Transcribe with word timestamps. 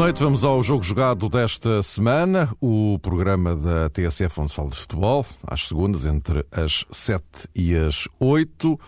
Noite, 0.00 0.22
vamos 0.22 0.44
ao 0.44 0.62
jogo 0.62 0.82
jogado 0.82 1.28
desta 1.28 1.82
semana, 1.82 2.50
o 2.58 2.98
programa 3.02 3.54
da 3.54 3.90
TSF 3.90 4.40
onde 4.40 4.48
se 4.48 4.56
fala 4.56 4.70
de 4.70 4.76
futebol, 4.76 5.26
às 5.46 5.68
segundas, 5.68 6.06
entre 6.06 6.42
as 6.50 6.86
7 6.90 7.22
e 7.54 7.76
as 7.76 8.08
8. 8.18 8.80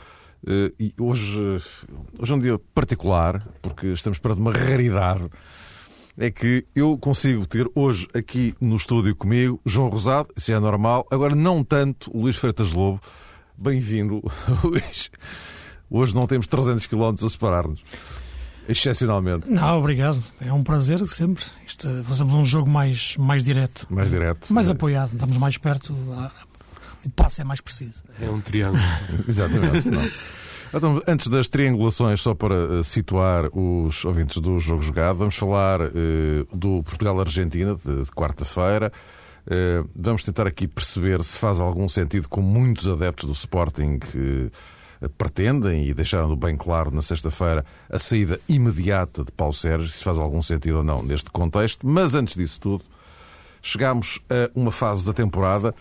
Eh, 0.47 0.73
e 0.81 0.95
hoje, 0.99 1.39
hoje 2.19 2.33
é 2.33 2.35
um 2.35 2.39
dia 2.39 2.59
particular, 2.75 3.47
porque 3.61 3.89
estamos 3.89 4.19
perante 4.19 4.41
uma 4.41 4.53
raridade. 4.53 5.29
É 6.17 6.31
que 6.31 6.65
eu 6.75 6.97
consigo 6.97 7.45
ter 7.45 7.71
hoje 7.75 8.09
aqui 8.15 8.55
no 8.59 8.77
estúdio 8.77 9.15
comigo 9.15 9.61
João 9.67 9.91
Rosado, 9.91 10.31
isso 10.35 10.51
é 10.51 10.59
normal, 10.59 11.07
agora 11.11 11.35
não 11.35 11.63
tanto 11.63 12.11
o 12.17 12.23
Luís 12.23 12.39
Freitas 12.39 12.73
Lobo. 12.73 13.03
Bem-vindo, 13.55 14.23
Luís. 14.65 15.11
Hoje 15.91 16.15
não 16.15 16.27
temos 16.27 16.47
300 16.47 16.87
km 16.87 17.15
a 17.23 17.29
separar-nos. 17.29 17.83
Excepcionalmente. 18.69 19.51
Não, 19.51 19.79
obrigado. 19.79 20.23
É 20.41 20.53
um 20.53 20.63
prazer 20.63 21.05
sempre. 21.07 21.45
Isto, 21.67 21.89
fazemos 22.05 22.35
um 22.35 22.45
jogo 22.45 22.71
mais, 22.71 23.17
mais 23.17 23.45
direto. 23.45 23.87
Mais 23.91 24.11
direto. 24.11 24.53
Mais 24.53 24.71
apoiado. 24.71 25.13
Estamos 25.13 25.37
mais 25.37 25.59
perto. 25.59 25.93
O 27.05 27.11
passo 27.11 27.41
é 27.41 27.45
mais 27.45 27.61
preciso. 27.61 27.95
É 28.21 28.29
um 28.29 28.41
triângulo. 28.41 28.83
Exatamente. 29.29 29.91
Então, 30.75 31.03
antes 31.07 31.29
das 31.29 31.49
triangulações, 31.49 32.23
só 32.23 32.35
para 32.35 32.55
uh, 32.55 32.83
situar 32.83 33.47
os 33.53 34.07
ouvintes 34.07 34.39
do 34.39 34.59
jogo 34.59 34.81
jogado, 34.81 35.19
vamos 35.19 35.37
falar 35.37 35.83
uh, 35.83 35.91
do 36.51 36.83
Portugal-Argentina 36.83 37.75
de, 37.75 38.05
de 38.05 38.11
quarta-feira. 38.11 38.91
Uh, 39.47 39.87
vamos 39.95 40.25
tentar 40.25 40.47
aqui 40.47 40.67
perceber 40.67 41.23
se 41.25 41.37
faz 41.37 41.61
algum 41.61 41.87
sentido 41.91 42.27
com 42.27 42.41
muitos 42.41 42.89
adeptos 42.89 43.27
do 43.27 43.33
Sporting 43.33 44.01
pretendem 45.09 45.87
e 45.87 45.95
deixaram 45.95 46.35
bem 46.37 46.57
claro 46.57 46.91
na 46.91 47.03
sexta-feira 47.03 47.65
a 47.91 47.99
saída 47.99 48.41
imediata 48.49 49.25
de 49.25 49.33
Paulo 49.33 49.53
Sérgio, 49.53 49.89
se 49.89 50.03
faz 50.03 50.19
algum 50.19 50.43
sentido 50.43 50.79
ou 50.79 50.83
não 50.83 51.03
neste 51.03 51.31
contexto. 51.31 51.87
Mas 51.87 52.15
antes 52.15 52.35
disso 52.35 52.61
tudo, 52.61 52.85
chegamos 53.61 54.21
a 54.29 54.51
uma 54.59 54.73
fase 54.73 55.05
da 55.05 55.13
temporada 55.13 55.75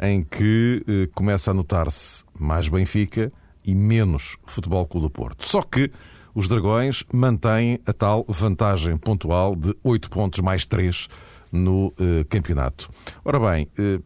em 0.00 0.22
que 0.22 0.84
eh, 0.86 1.08
começa 1.14 1.50
a 1.50 1.54
notar-se 1.54 2.24
mais 2.38 2.68
Benfica 2.68 3.32
e 3.64 3.74
menos 3.74 4.36
Futebol 4.44 4.86
Clube 4.86 5.06
do 5.06 5.10
Porto. 5.10 5.46
Só 5.46 5.62
que 5.62 5.90
os 6.34 6.48
Dragões 6.48 7.04
mantêm 7.12 7.78
a 7.86 7.92
tal 7.92 8.24
vantagem 8.28 8.96
pontual 8.96 9.54
de 9.54 9.74
8 9.84 10.10
pontos 10.10 10.40
mais 10.40 10.66
3 10.66 11.08
no 11.52 11.92
eh, 11.98 12.24
campeonato. 12.28 12.90
Ora 13.24 13.38
bem, 13.38 13.68
eh, 13.78 14.00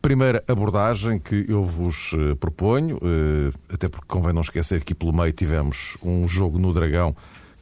primeira 0.00 0.42
abordagem 0.48 1.18
que 1.18 1.44
eu 1.48 1.64
vos 1.64 2.12
eh, 2.14 2.34
proponho, 2.34 2.98
eh, 3.02 3.52
até 3.72 3.88
porque 3.88 4.06
convém 4.08 4.32
não 4.32 4.40
esquecer 4.40 4.82
que 4.82 4.94
pelo 4.94 5.12
meio 5.12 5.32
tivemos 5.32 5.96
um 6.02 6.26
jogo 6.26 6.58
no 6.58 6.72
Dragão 6.72 7.14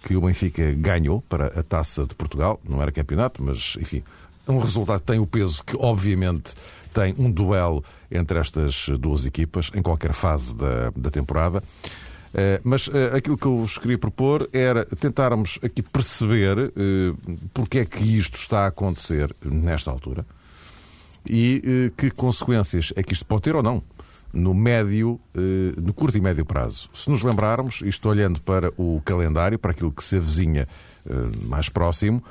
que 0.04 0.14
o 0.14 0.20
Benfica 0.20 0.72
ganhou 0.74 1.20
para 1.22 1.46
a 1.58 1.62
Taça 1.62 2.06
de 2.06 2.14
Portugal, 2.14 2.60
não 2.66 2.80
era 2.80 2.92
campeonato, 2.92 3.42
mas 3.42 3.76
enfim, 3.80 4.02
um 4.46 4.60
resultado 4.60 5.00
tem 5.00 5.18
o 5.18 5.26
peso 5.26 5.64
que 5.64 5.76
obviamente 5.76 6.54
tem 6.94 7.14
um 7.18 7.30
duelo 7.30 7.84
entre 8.10 8.38
estas 8.38 8.88
duas 9.00 9.26
equipas 9.26 9.70
em 9.74 9.82
qualquer 9.82 10.12
fase 10.12 10.56
da, 10.56 10.90
da 10.96 11.10
temporada. 11.10 11.58
Uh, 12.28 12.60
mas 12.62 12.88
aquilo 13.16 13.36
que 13.36 13.46
eu 13.46 13.56
vos 13.56 13.78
queria 13.78 13.98
propor 13.98 14.48
era 14.52 14.84
tentarmos 14.84 15.58
aqui 15.62 15.82
perceber 15.82 16.72
porque 17.54 17.78
é 17.78 17.84
que 17.84 18.04
isto 18.18 18.38
está 18.38 18.64
a 18.64 18.66
acontecer 18.66 19.34
nesta 19.42 19.90
altura 19.90 20.24
e 21.28 21.62
eh, 21.64 21.92
que 21.96 22.10
consequências 22.10 22.92
é 22.96 23.02
que 23.02 23.12
isto 23.12 23.24
pode 23.24 23.42
ter 23.42 23.56
ou 23.56 23.62
não 23.62 23.82
no 24.32 24.52
médio, 24.52 25.18
eh, 25.34 25.72
no 25.80 25.92
curto 25.92 26.18
e 26.18 26.20
médio 26.20 26.44
prazo. 26.44 26.88
Se 26.92 27.08
nos 27.10 27.22
lembrarmos, 27.22 27.80
isto 27.82 28.08
olhando 28.08 28.40
para 28.40 28.72
o 28.76 29.00
calendário, 29.04 29.58
para 29.58 29.70
aquilo 29.70 29.90
que 29.90 30.04
se 30.04 30.16
avizinha 30.16 30.68
eh, 31.08 31.12
mais 31.46 31.68
próximo, 31.68 32.22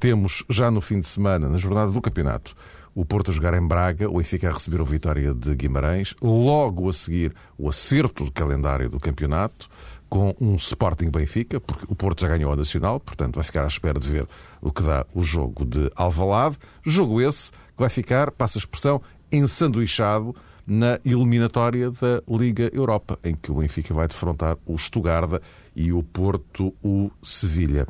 temos 0.00 0.44
já 0.50 0.70
no 0.70 0.80
fim 0.80 0.98
de 0.98 1.06
semana, 1.06 1.48
na 1.48 1.58
jornada 1.58 1.92
do 1.92 2.00
campeonato, 2.00 2.56
o 2.94 3.04
Porto 3.04 3.30
a 3.30 3.34
jogar 3.34 3.54
em 3.54 3.64
Braga, 3.64 4.08
o 4.08 4.16
Benfica 4.16 4.48
a 4.48 4.52
receber 4.52 4.80
o 4.80 4.84
Vitória 4.84 5.34
de 5.34 5.54
Guimarães, 5.54 6.16
logo 6.20 6.88
a 6.88 6.92
seguir 6.92 7.34
o 7.58 7.68
acerto 7.68 8.24
do 8.24 8.32
calendário 8.32 8.88
do 8.88 8.98
campeonato, 8.98 9.68
com 10.08 10.34
um 10.40 10.54
Sporting 10.56 11.10
Benfica, 11.10 11.60
porque 11.60 11.84
o 11.88 11.94
Porto 11.94 12.20
já 12.20 12.28
ganhou 12.28 12.52
a 12.52 12.56
Nacional, 12.56 13.00
portanto 13.00 13.34
vai 13.36 13.44
ficar 13.44 13.64
à 13.64 13.66
espera 13.66 13.98
de 13.98 14.08
ver 14.08 14.28
o 14.60 14.70
que 14.70 14.82
dá 14.82 15.04
o 15.14 15.22
jogo 15.22 15.64
de 15.64 15.90
Alvalade. 15.96 16.56
Jogo 16.84 17.20
esse 17.20 17.50
que 17.50 17.78
vai 17.78 17.88
ficar, 17.88 18.30
passa 18.30 18.58
a 18.58 18.60
expressão, 18.60 19.02
ensanduichado 19.30 20.34
na 20.66 20.98
eliminatória 21.04 21.90
da 21.90 22.22
Liga 22.28 22.70
Europa, 22.72 23.18
em 23.22 23.34
que 23.34 23.52
o 23.52 23.56
Benfica 23.56 23.94
vai 23.94 24.08
defrontar 24.08 24.56
o 24.66 24.76
Stuttgart 24.76 25.40
e 25.74 25.92
o 25.92 26.02
Porto 26.02 26.74
o 26.82 27.10
Sevilha. 27.22 27.86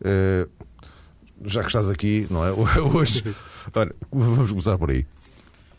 Uh, 0.00 0.48
já 1.44 1.60
que 1.60 1.66
estás 1.66 1.90
aqui, 1.90 2.26
não 2.30 2.44
é? 2.44 2.50
Hoje, 2.80 3.22
olha, 3.74 3.94
vamos 4.10 4.50
começar 4.50 4.78
por 4.78 4.90
aí. 4.90 5.06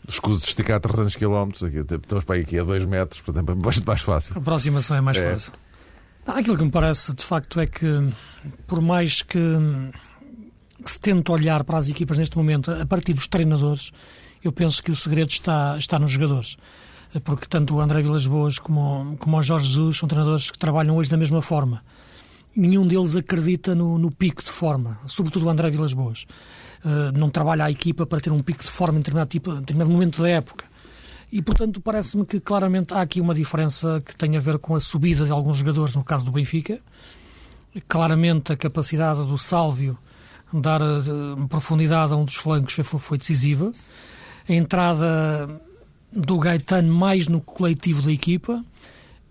Escuso 0.08 0.40
de 0.40 0.46
esticar 0.46 0.78
300 0.78 1.16
km, 1.16 1.50
aqui, 1.66 1.78
estamos 1.78 2.24
para 2.24 2.36
aí 2.36 2.42
aqui 2.42 2.58
a 2.60 2.62
2 2.62 2.84
metros, 2.84 3.20
portanto 3.20 3.50
é 3.50 3.54
bastante 3.56 3.86
mais 3.88 4.02
fácil. 4.02 4.36
A 4.36 4.38
aproximação 4.38 4.96
é 4.96 5.00
mais 5.00 5.16
é. 5.16 5.32
fácil. 5.32 5.52
Aquilo 6.26 6.56
que 6.56 6.64
me 6.64 6.70
parece, 6.72 7.14
de 7.14 7.22
facto, 7.22 7.60
é 7.60 7.66
que, 7.66 7.86
por 8.66 8.80
mais 8.80 9.22
que, 9.22 9.38
que 10.84 10.90
se 10.90 10.98
tente 10.98 11.30
olhar 11.30 11.62
para 11.62 11.78
as 11.78 11.88
equipas 11.88 12.18
neste 12.18 12.36
momento 12.36 12.72
a 12.72 12.84
partir 12.84 13.14
dos 13.14 13.28
treinadores, 13.28 13.92
eu 14.42 14.50
penso 14.50 14.82
que 14.82 14.90
o 14.90 14.96
segredo 14.96 15.30
está, 15.30 15.78
está 15.78 16.00
nos 16.00 16.10
jogadores. 16.10 16.56
Porque 17.22 17.46
tanto 17.46 17.76
o 17.76 17.80
André 17.80 18.02
Vilas 18.02 18.26
Boas 18.26 18.58
como, 18.58 19.16
como 19.18 19.38
o 19.38 19.42
Jorge 19.42 19.68
Jesus 19.68 19.98
são 19.98 20.08
treinadores 20.08 20.50
que 20.50 20.58
trabalham 20.58 20.96
hoje 20.96 21.08
da 21.08 21.16
mesma 21.16 21.40
forma. 21.40 21.82
Nenhum 22.56 22.86
deles 22.86 23.14
acredita 23.14 23.74
no, 23.74 23.96
no 23.96 24.10
pico 24.10 24.42
de 24.42 24.50
forma, 24.50 24.98
sobretudo 25.06 25.46
o 25.46 25.48
André 25.48 25.70
Vilas 25.70 25.94
Boas. 25.94 26.26
Uh, 26.84 27.16
não 27.16 27.30
trabalha 27.30 27.66
a 27.66 27.70
equipa 27.70 28.04
para 28.04 28.20
ter 28.20 28.32
um 28.32 28.40
pico 28.40 28.64
de 28.64 28.70
forma 28.70 28.98
em 28.98 29.00
determinado, 29.00 29.28
tipo, 29.28 29.52
em 29.52 29.60
determinado 29.60 29.90
momento 29.90 30.20
da 30.20 30.28
época 30.28 30.64
e, 31.30 31.42
portanto, 31.42 31.80
parece-me 31.80 32.24
que 32.24 32.38
claramente 32.38 32.94
há 32.94 33.00
aqui 33.00 33.20
uma 33.20 33.34
diferença 33.34 34.02
que 34.04 34.16
tem 34.16 34.36
a 34.36 34.40
ver 34.40 34.58
com 34.58 34.74
a 34.74 34.80
subida 34.80 35.24
de 35.24 35.32
alguns 35.32 35.58
jogadores, 35.58 35.94
no 35.94 36.04
caso 36.04 36.24
do 36.24 36.30
Benfica. 36.30 36.80
Claramente 37.88 38.52
a 38.52 38.56
capacidade 38.56 39.24
do 39.26 39.36
Sálvio 39.36 39.98
dar 40.52 40.80
uh, 40.80 41.48
profundidade 41.48 42.12
a 42.12 42.16
um 42.16 42.24
dos 42.24 42.36
flancos 42.36 42.74
foi, 42.74 42.84
foi 42.84 43.18
decisiva. 43.18 43.72
A 44.48 44.52
entrada 44.52 45.60
do 46.12 46.38
Gaetano 46.38 46.92
mais 46.92 47.26
no 47.26 47.40
coletivo 47.40 48.02
da 48.02 48.12
equipa 48.12 48.64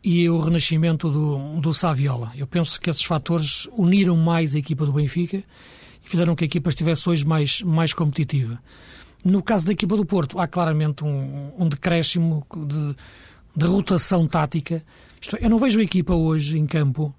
e 0.04 0.30
o 0.30 0.38
renascimento 0.38 1.10
do, 1.10 1.60
do 1.60 1.74
Saviola. 1.74 2.32
Eu 2.36 2.46
penso 2.46 2.80
que 2.80 2.90
esses 2.90 3.04
fatores 3.04 3.68
uniram 3.72 4.16
mais 4.16 4.54
a 4.54 4.60
equipa 4.60 4.86
do 4.86 4.94
Benfica 4.94 5.38
e 5.38 6.10
fizeram 6.10 6.36
que 6.36 6.44
a 6.44 6.46
equipa 6.48 6.70
estivesse 6.70 7.10
hoje 7.10 7.26
mais, 7.26 7.62
mais 7.64 7.94
competitiva. 7.94 8.60
No 9.26 9.42
caso 9.42 9.66
da 9.66 9.72
equipa 9.72 9.98
do 9.98 10.06
Porto, 10.06 10.40
há 10.40 10.48
claramente 10.48 11.04
um, 11.04 11.52
um 11.58 11.68
decréscimo 11.68 12.46
de, 12.56 12.96
de, 13.56 13.66
rotação 13.66 14.28
tática. 14.28 14.86
Isto 15.20 15.36
é, 15.38 15.46
eu 15.46 15.50
não 15.50 15.58
vejo 15.58 15.80
a 15.80 15.84
equipa 15.84 16.14
hoje 16.14 16.60
em 16.60 16.68
campo, 16.68 17.12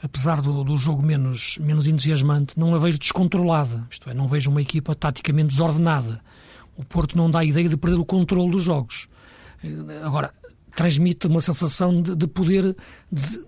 apesar 0.00 0.40
do, 0.40 0.62
do, 0.62 0.76
jogo 0.76 1.02
menos, 1.02 1.58
menos 1.58 1.88
entusiasmante, 1.88 2.56
não 2.56 2.72
a 2.72 2.78
vejo 2.78 3.00
descontrolada. 3.00 3.84
Isto 3.90 4.08
é, 4.08 4.14
não 4.14 4.28
vejo 4.28 4.48
uma 4.48 4.62
equipa 4.62 4.94
taticamente 4.94 5.48
desordenada. 5.48 6.20
O 6.76 6.84
Porto 6.84 7.16
não 7.16 7.28
dá 7.28 7.40
a 7.40 7.44
ideia 7.44 7.68
de 7.68 7.76
perder 7.76 7.98
o 7.98 8.04
controle 8.04 8.52
dos 8.52 8.62
jogos. 8.62 9.08
Agora, 10.04 10.32
transmite 10.76 11.26
uma 11.26 11.40
sensação 11.40 12.00
de, 12.00 12.14
de 12.14 12.28
poder, 12.28 12.76
de, 13.10 13.44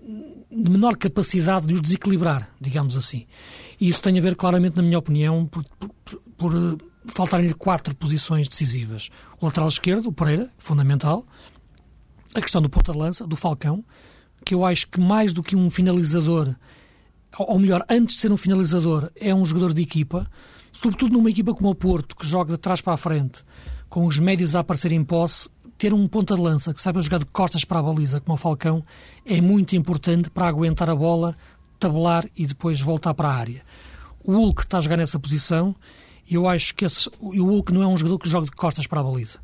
de, 0.51 0.71
menor 0.71 0.97
capacidade 0.97 1.67
de 1.67 1.73
os 1.73 1.81
desequilibrar, 1.81 2.49
digamos 2.59 2.97
assim. 2.97 3.25
E 3.79 3.87
isso 3.87 4.03
tem 4.03 4.19
a 4.19 4.21
ver 4.21 4.35
claramente, 4.35 4.75
na 4.75 4.83
minha 4.83 4.99
opinião, 4.99 5.45
por, 5.45 5.63
por, 5.79 6.19
por 6.37 6.77
faltarem-lhe 7.05 7.53
quatro 7.53 7.95
posições 7.95 8.47
decisivas. 8.47 9.09
O 9.39 9.45
lateral 9.45 9.69
esquerdo, 9.69 10.07
o 10.07 10.13
Pereira, 10.13 10.49
fundamental. 10.57 11.25
A 12.33 12.41
questão 12.41 12.61
do 12.61 12.69
ponta 12.69 12.91
de 12.91 12.97
lança, 12.97 13.27
do 13.27 13.35
Falcão, 13.35 13.83
que 14.45 14.53
eu 14.53 14.65
acho 14.65 14.87
que 14.87 14.99
mais 14.99 15.33
do 15.33 15.43
que 15.43 15.55
um 15.55 15.69
finalizador, 15.69 16.55
ou 17.37 17.59
melhor, 17.59 17.83
antes 17.89 18.15
de 18.15 18.21
ser 18.21 18.31
um 18.31 18.37
finalizador, 18.37 19.11
é 19.15 19.33
um 19.33 19.45
jogador 19.45 19.73
de 19.73 19.81
equipa, 19.81 20.29
sobretudo 20.71 21.13
numa 21.13 21.29
equipa 21.29 21.53
como 21.53 21.69
o 21.69 21.75
Porto, 21.75 22.15
que 22.15 22.25
joga 22.25 22.53
de 22.53 22.59
trás 22.59 22.81
para 22.81 22.93
a 22.93 22.97
frente, 22.97 23.43
com 23.89 24.05
os 24.07 24.17
médios 24.17 24.55
a 24.55 24.61
aparecer 24.61 24.91
em 24.91 25.03
posse, 25.03 25.49
ter 25.77 25.93
um 25.93 26.07
ponta 26.07 26.35
de 26.35 26.41
lança 26.41 26.73
que 26.73 26.81
saiba 26.81 27.01
jogar 27.01 27.19
de 27.19 27.25
costas 27.25 27.63
para 27.65 27.79
a 27.79 27.83
baliza, 27.83 28.19
como 28.21 28.35
o 28.35 28.37
Falcão, 28.37 28.83
é 29.25 29.39
muito 29.39 29.75
importante 29.75 30.29
para 30.29 30.47
aguentar 30.47 30.89
a 30.89 30.95
bola, 30.95 31.35
tabelar 31.79 32.25
e 32.35 32.45
depois 32.45 32.81
voltar 32.81 33.13
para 33.13 33.29
a 33.29 33.35
área. 33.35 33.61
O 34.23 34.33
Hulk 34.33 34.61
está 34.61 34.77
a 34.77 34.81
jogar 34.81 34.97
nessa 34.97 35.19
posição 35.19 35.75
eu 36.29 36.47
acho 36.47 36.73
que 36.75 36.85
esse, 36.85 37.09
o 37.19 37.43
Hulk 37.43 37.73
não 37.73 37.83
é 37.83 37.87
um 37.87 37.97
jogador 37.97 38.19
que 38.19 38.29
joga 38.29 38.45
de 38.45 38.51
costas 38.51 38.87
para 38.87 39.01
a 39.01 39.03
baliza. 39.03 39.39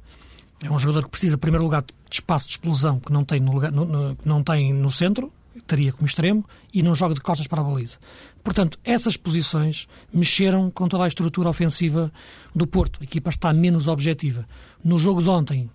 É 0.61 0.69
um 0.69 0.77
jogador 0.77 1.03
que 1.05 1.11
precisa, 1.11 1.35
em 1.35 1.39
primeiro 1.39 1.63
lugar, 1.63 1.81
de 1.81 1.93
espaço 2.11 2.47
de 2.47 2.53
explosão 2.53 2.99
que 2.99 3.11
não 3.11 3.23
tem 3.23 3.39
no, 3.39 3.53
lugar, 3.53 3.71
no, 3.71 3.85
no, 3.85 4.17
não 4.25 4.43
tem 4.43 4.73
no 4.73 4.91
centro, 4.91 5.31
teria 5.65 5.91
como 5.93 6.07
extremo, 6.07 6.45
e 6.73 6.81
não 6.81 6.95
joga 6.95 7.13
de 7.13 7.21
costas 7.21 7.47
para 7.47 7.61
a 7.61 7.63
baliza. 7.63 7.97
Portanto, 8.43 8.79
essas 8.83 9.15
posições 9.15 9.87
mexeram 10.11 10.69
com 10.71 10.87
toda 10.87 11.03
a 11.03 11.07
estrutura 11.07 11.49
ofensiva 11.49 12.11
do 12.55 12.65
Porto. 12.65 12.99
A 13.01 13.03
equipa 13.03 13.29
está 13.29 13.53
menos 13.53 13.87
objetiva. 13.87 14.47
No 14.83 14.97
jogo 14.97 15.21
de 15.21 15.29
ontem, 15.29 15.69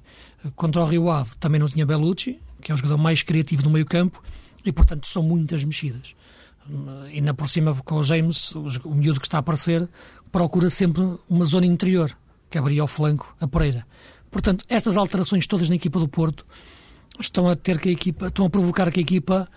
contra 0.57 0.83
o 0.83 0.87
Rio 0.87 1.11
Ave, 1.11 1.31
também 1.39 1.61
não 1.61 1.69
tinha 1.69 1.87
Bellucci, 1.87 2.39
que 2.61 2.73
é 2.73 2.75
o 2.75 2.77
jogador 2.77 2.99
mais 2.99 3.23
criativo 3.23 3.63
do 3.63 3.71
meio 3.71 3.87
campo, 3.87 4.23
e, 4.65 4.73
portanto, 4.73 5.07
são 5.07 5.23
muitas 5.23 5.65
mexidas. 5.65 6.15
E 7.13 7.21
na 7.21 7.35
por 7.35 7.49
cima 7.49 7.75
com 7.85 7.97
o 7.97 8.03
James, 8.03 8.53
o 8.55 8.95
miúdo 8.95 9.21
que 9.21 9.27
está 9.27 9.39
a 9.39 9.41
aparecer, 9.41 9.89
procura 10.33 10.71
sempre 10.71 11.03
uma 11.29 11.45
zona 11.45 11.67
interior, 11.67 12.17
que 12.51 12.59
abria 12.59 12.81
ao 12.81 12.89
flanco 12.89 13.37
a 13.41 13.47
Pereira. 13.47 13.87
Portanto, 14.31 14.65
estas 14.69 14.97
alterações 14.97 15.47
todas 15.47 15.69
na 15.69 15.77
equipa 15.77 15.99
do 15.99 16.09
Porto 16.09 16.47
estão 17.21 17.49
a 17.49 17.55
ter 17.55 17.79
que 17.79 17.89
a 17.89 17.93
equipa, 17.93 18.27
estão 18.27 18.47
a 18.47 18.51
provocar 18.51 18.91
que 18.91 19.01
a 19.01 19.03
equipa 19.03 19.49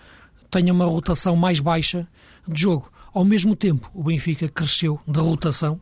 tenha 0.50 0.72
uma 0.72 0.84
rotação 0.84 1.34
mais 1.34 1.60
baixa 1.60 2.06
de 2.46 2.60
jogo. 2.60 2.90
Ao 3.12 3.24
mesmo 3.24 3.56
tempo, 3.56 3.90
o 3.94 4.04
Benfica 4.04 4.48
cresceu 4.48 5.00
da 5.06 5.20
rotação 5.20 5.80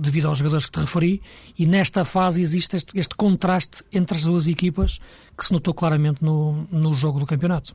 devido 0.00 0.28
aos 0.28 0.38
jogadores 0.38 0.66
que 0.66 0.72
te 0.72 0.80
referi, 0.80 1.20
e 1.58 1.66
nesta 1.66 2.04
fase 2.04 2.40
existe 2.40 2.76
este, 2.76 2.96
este 2.98 3.16
contraste 3.16 3.82
entre 3.92 4.16
as 4.16 4.24
duas 4.24 4.46
equipas 4.46 5.00
que 5.36 5.44
se 5.44 5.52
notou 5.52 5.74
claramente 5.74 6.22
no, 6.22 6.66
no 6.70 6.94
jogo 6.94 7.18
do 7.18 7.26
campeonato. 7.26 7.74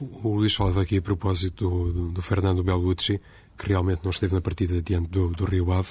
O 0.00 0.34
Luís 0.34 0.54
falava 0.54 0.80
aqui 0.80 0.96
a 0.96 1.02
propósito 1.02 1.68
do, 1.68 1.92
do, 1.92 2.08
do 2.12 2.22
Fernando 2.22 2.64
Bellucci, 2.64 3.20
que 3.58 3.68
realmente 3.68 4.00
não 4.02 4.10
esteve 4.10 4.32
na 4.32 4.40
partida 4.40 4.80
diante 4.80 5.08
do, 5.10 5.28
do 5.32 5.44
Rio 5.44 5.70
Ave, 5.70 5.90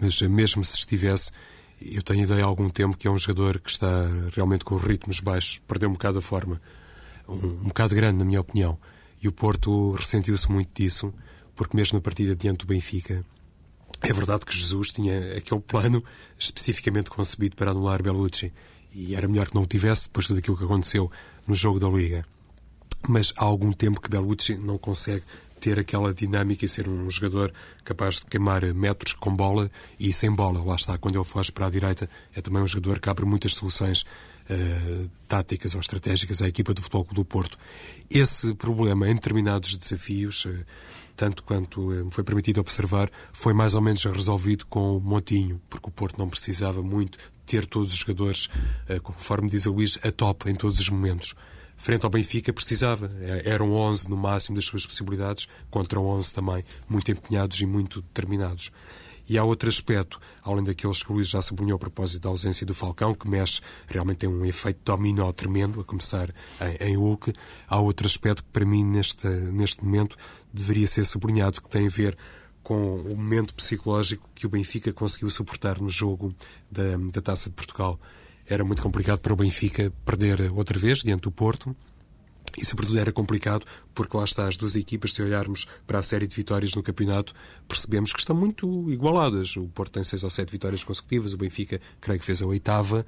mas 0.00 0.22
mesmo 0.22 0.64
se 0.64 0.78
estivesse, 0.78 1.30
eu 1.78 2.02
tenho 2.02 2.24
ideia 2.24 2.42
há 2.42 2.46
algum 2.46 2.70
tempo 2.70 2.96
que 2.96 3.06
é 3.06 3.10
um 3.10 3.18
jogador 3.18 3.60
que 3.60 3.68
está 3.68 4.08
realmente 4.34 4.64
com 4.64 4.76
ritmos 4.76 5.20
baixos, 5.20 5.58
perdeu 5.58 5.90
um 5.90 5.92
bocado 5.92 6.20
a 6.20 6.22
forma, 6.22 6.58
um, 7.28 7.34
um 7.34 7.64
bocado 7.64 7.94
grande, 7.94 8.18
na 8.18 8.24
minha 8.24 8.40
opinião. 8.40 8.78
E 9.22 9.28
o 9.28 9.32
Porto 9.32 9.92
ressentiu-se 9.92 10.50
muito 10.50 10.70
disso, 10.74 11.12
porque 11.54 11.76
mesmo 11.76 11.98
na 11.98 12.00
partida 12.00 12.34
diante 12.34 12.60
do 12.60 12.66
Benfica, 12.66 13.22
é 14.00 14.12
verdade 14.14 14.46
que 14.46 14.56
Jesus 14.56 14.90
tinha 14.90 15.36
aquele 15.36 15.60
plano 15.60 16.02
especificamente 16.38 17.10
concebido 17.10 17.56
para 17.56 17.72
anular 17.72 18.02
Bellucci. 18.02 18.54
E 18.90 19.14
era 19.14 19.28
melhor 19.28 19.48
que 19.48 19.54
não 19.54 19.64
o 19.64 19.66
tivesse 19.66 20.04
depois 20.04 20.24
de 20.24 20.28
tudo 20.28 20.38
aquilo 20.38 20.56
que 20.56 20.64
aconteceu 20.64 21.10
no 21.46 21.54
jogo 21.54 21.78
da 21.78 21.88
Liga. 21.88 22.24
Mas 23.08 23.32
há 23.36 23.44
algum 23.44 23.72
tempo 23.72 24.00
que 24.00 24.08
Bellucci 24.08 24.56
não 24.56 24.78
consegue 24.78 25.22
ter 25.64 25.78
aquela 25.78 26.12
dinâmica 26.12 26.66
e 26.66 26.68
ser 26.68 26.86
um 26.86 27.08
jogador 27.08 27.50
capaz 27.84 28.16
de 28.16 28.26
queimar 28.26 28.62
metros 28.74 29.14
com 29.14 29.34
bola 29.34 29.70
e 29.98 30.12
sem 30.12 30.30
bola. 30.30 30.62
Lá 30.62 30.74
está, 30.74 30.98
quando 30.98 31.16
ele 31.16 31.24
foge 31.24 31.50
para 31.50 31.66
a 31.66 31.70
direita, 31.70 32.06
é 32.34 32.42
também 32.42 32.62
um 32.62 32.68
jogador 32.68 33.00
que 33.00 33.08
abre 33.08 33.24
muitas 33.24 33.54
soluções 33.54 34.02
uh, 34.02 35.10
táticas 35.26 35.74
ou 35.74 35.80
estratégicas 35.80 36.42
à 36.42 36.48
equipa 36.48 36.74
do 36.74 36.82
Futebol 36.82 37.06
do 37.12 37.24
Porto. 37.24 37.56
Esse 38.10 38.54
problema 38.54 39.08
em 39.08 39.14
determinados 39.14 39.74
desafios, 39.74 40.44
uh, 40.44 40.66
tanto 41.16 41.42
quanto 41.42 41.92
uh, 41.92 42.10
foi 42.10 42.24
permitido 42.24 42.60
observar, 42.60 43.10
foi 43.32 43.54
mais 43.54 43.74
ou 43.74 43.80
menos 43.80 44.04
resolvido 44.04 44.66
com 44.66 44.98
o 44.98 45.00
Montinho, 45.00 45.62
porque 45.70 45.88
o 45.88 45.92
Porto 45.92 46.18
não 46.18 46.28
precisava 46.28 46.82
muito 46.82 47.18
ter 47.46 47.64
todos 47.64 47.92
os 47.92 47.98
jogadores, 47.98 48.48
conforme 49.02 49.50
diz 49.50 49.66
a 49.66 49.70
Luís, 49.70 49.98
a 50.02 50.10
top 50.10 50.50
em 50.50 50.54
todos 50.54 50.78
os 50.78 50.88
momentos 50.88 51.34
frente 51.76 52.04
ao 52.04 52.10
Benfica 52.10 52.52
precisava. 52.52 53.10
É, 53.20 53.50
eram 53.50 53.72
11 53.72 54.08
no 54.08 54.16
máximo 54.16 54.56
das 54.56 54.64
suas 54.64 54.86
possibilidades, 54.86 55.48
contra 55.70 56.00
11 56.00 56.32
também, 56.32 56.64
muito 56.88 57.10
empenhados 57.10 57.60
e 57.60 57.66
muito 57.66 58.02
determinados. 58.02 58.70
E 59.28 59.38
há 59.38 59.44
outro 59.44 59.68
aspecto, 59.68 60.20
além 60.42 60.64
daqueles 60.64 61.02
que 61.02 61.10
o 61.10 61.14
Luís 61.14 61.28
já 61.28 61.40
sublinhou 61.40 61.76
a 61.76 61.78
propósito 61.78 62.22
da 62.22 62.28
ausência 62.28 62.66
do 62.66 62.74
Falcão, 62.74 63.14
que 63.14 63.28
mexe, 63.28 63.60
realmente 63.88 64.18
tem 64.18 64.28
um 64.28 64.44
efeito 64.44 64.80
dominó 64.84 65.32
tremendo, 65.32 65.80
a 65.80 65.84
começar 65.84 66.28
em, 66.60 66.88
em 66.88 66.96
Hulk. 66.96 67.32
Há 67.66 67.80
outro 67.80 68.06
aspecto 68.06 68.44
que, 68.44 68.50
para 68.50 68.66
mim, 68.66 68.84
neste, 68.84 69.26
neste 69.26 69.82
momento, 69.82 70.16
deveria 70.52 70.86
ser 70.86 71.06
sublinhado, 71.06 71.62
que 71.62 71.68
tem 71.70 71.86
a 71.86 71.90
ver 71.90 72.16
com 72.62 72.96
o 72.96 73.16
momento 73.16 73.54
psicológico 73.54 74.28
que 74.34 74.46
o 74.46 74.48
Benfica 74.48 74.92
conseguiu 74.92 75.30
suportar 75.30 75.80
no 75.80 75.88
jogo 75.88 76.34
da, 76.70 76.96
da 77.12 77.20
Taça 77.20 77.48
de 77.48 77.54
Portugal 77.54 77.98
era 78.46 78.64
muito 78.64 78.82
complicado 78.82 79.20
para 79.20 79.32
o 79.32 79.36
Benfica 79.36 79.92
perder 80.04 80.52
outra 80.52 80.78
vez 80.78 80.98
diante 80.98 81.22
do 81.22 81.30
Porto. 81.30 81.74
E, 82.56 82.64
sobretudo, 82.64 82.98
era 82.98 83.12
complicado 83.12 83.66
porque 83.92 84.16
lá 84.16 84.22
está 84.24 84.46
as 84.46 84.56
duas 84.56 84.76
equipas, 84.76 85.12
se 85.12 85.22
olharmos 85.22 85.66
para 85.86 85.98
a 85.98 86.02
série 86.02 86.26
de 86.26 86.36
vitórias 86.36 86.74
no 86.74 86.82
campeonato, 86.82 87.34
percebemos 87.66 88.12
que 88.12 88.20
estão 88.20 88.36
muito 88.36 88.90
igualadas. 88.90 89.56
O 89.56 89.66
Porto 89.68 89.94
tem 89.94 90.04
seis 90.04 90.22
ou 90.22 90.30
sete 90.30 90.52
vitórias 90.52 90.84
consecutivas, 90.84 91.34
o 91.34 91.36
Benfica, 91.36 91.80
creio 92.00 92.20
que 92.20 92.26
fez 92.26 92.42
a 92.42 92.46
oitava. 92.46 93.04